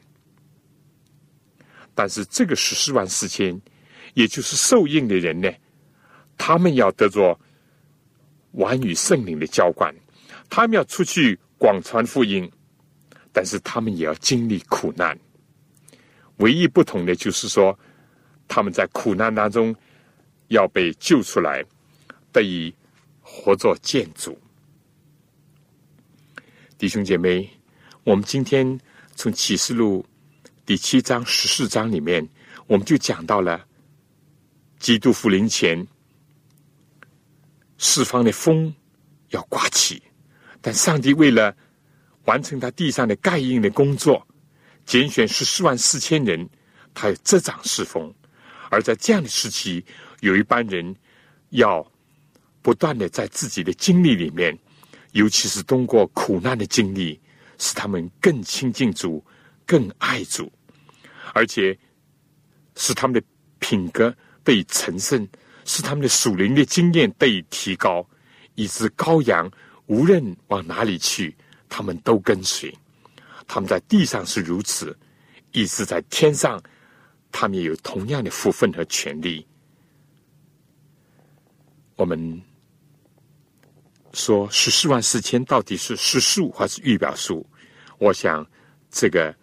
[1.95, 3.61] 但是这个十四万四千，
[4.15, 5.51] 也就是受印的人呢，
[6.37, 7.39] 他们要得着
[8.53, 9.95] 完与圣灵的浇灌，
[10.51, 12.49] 他们要出去广传福音，
[13.33, 15.19] 但是他们也要经历苦难。
[16.37, 17.79] 唯一不同的就是说，
[18.49, 19.75] 他们在苦难当中
[20.49, 21.65] 要被救出来，
[22.33, 22.75] 得以。”
[23.27, 24.39] 活作建筑，
[26.77, 27.49] 弟兄姐妹，
[28.05, 28.79] 我们今天
[29.17, 30.05] 从启示录
[30.67, 32.29] 第七章十四章里面，
[32.67, 33.67] 我们就讲到了
[34.79, 35.85] 基督复临前，
[37.79, 38.73] 四方的风
[39.31, 40.01] 要刮起，
[40.61, 41.57] 但上帝为了
[42.27, 44.25] 完成他地上的盖印的工作，
[44.85, 46.49] 拣选十四万四千人，
[46.93, 48.13] 他有这掌侍奉，
[48.71, 49.85] 而在这样的时期，
[50.21, 50.95] 有一班人
[51.51, 51.87] 要。
[52.65, 54.59] 不断的在自己的经历里面，
[55.13, 57.21] 尤其是通过苦难的经历，
[57.59, 59.23] 使他们更亲近主、
[59.67, 60.51] 更爱主，
[61.35, 61.79] 而且
[62.75, 63.23] 使他们的
[63.59, 65.29] 品格得以成圣，
[65.67, 68.09] 使他们的属灵的经验得以提高，
[68.55, 69.53] 以致羔羊
[69.85, 71.37] 无论往哪里去，
[71.69, 72.75] 他们都跟随。
[73.47, 74.97] 他们在地上是如此，
[75.53, 76.63] 以致在天上，
[77.31, 79.47] 他们也有同样的福分和权利。
[81.97, 82.43] 我们。
[84.17, 87.45] 说十四万四千到底是实数还是预表数？
[87.99, 88.47] 我想
[88.89, 89.35] 这个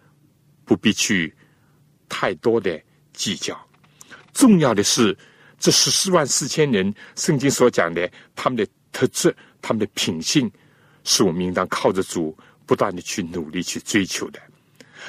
[0.64, 1.36] 不必去
[2.08, 2.82] 太多的
[3.12, 3.54] 计较。
[4.32, 5.14] 重要的是
[5.58, 10.50] 这十四万四千人，圣经所讲的他们的特质、他们的品性，
[11.04, 12.34] 是我们应当靠着主
[12.66, 14.40] 不断的去努力去追求的。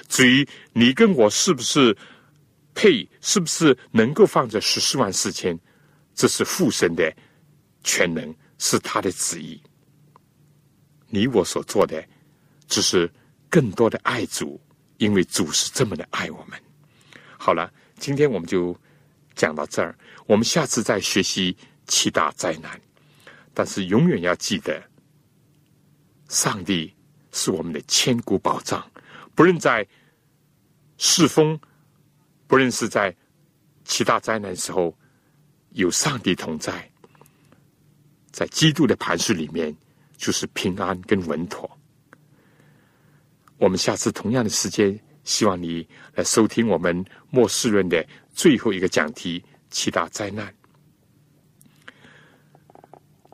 [0.08, 1.95] 至于你跟我是不是
[2.74, 5.60] 配，是不是能够放在十四万四千，
[6.16, 7.14] 这是父神的
[7.84, 8.34] 全能。
[8.60, 9.62] 是他的旨意，
[11.10, 12.01] 你我所做的
[12.70, 13.12] 只是
[13.49, 14.62] 更多的爱主，
[14.99, 16.58] 因为主是这么的爱我们。
[17.38, 18.74] 好了，今天我们就
[19.36, 19.97] 讲到这儿，
[20.28, 22.80] 我们下次再学习七大灾难。
[23.54, 24.82] 但是永远要记得，
[26.30, 26.93] 上帝
[27.34, 28.81] 是我们的千古宝藏，
[29.36, 29.86] 不论在
[30.97, 31.59] 世风，
[32.47, 33.13] 不论是在
[33.84, 34.95] 七大灾难时候，
[35.71, 36.89] 有上帝同在。
[38.31, 39.75] 在基督的磐石里面，
[40.15, 41.69] 就是平安跟稳妥。
[43.57, 50.53] 我们下次同样的时间，希望你来收听我们末世论的最后一个讲题——七大灾难，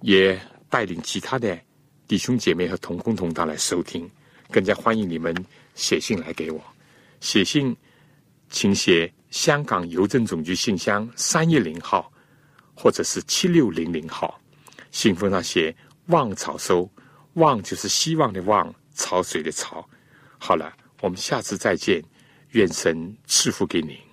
[0.01, 0.39] 也
[0.69, 1.57] 带领其他的
[2.09, 4.09] 弟兄姐妹和同工同道来收听。
[4.51, 5.31] 更加欢迎你们
[5.75, 6.59] 写信来给我，
[7.21, 7.77] 写信
[8.49, 12.11] 请写香港邮政总局信箱三一零号，
[12.73, 14.41] 或者是七六零零号。
[14.89, 15.75] 信封上写
[16.09, 16.89] “望草收
[17.37, 19.87] ”，“望”就是希望的“望”，潮水的“潮”。
[20.39, 22.03] 好了，我们下次再见，
[22.53, 24.08] 愿神赐福给你。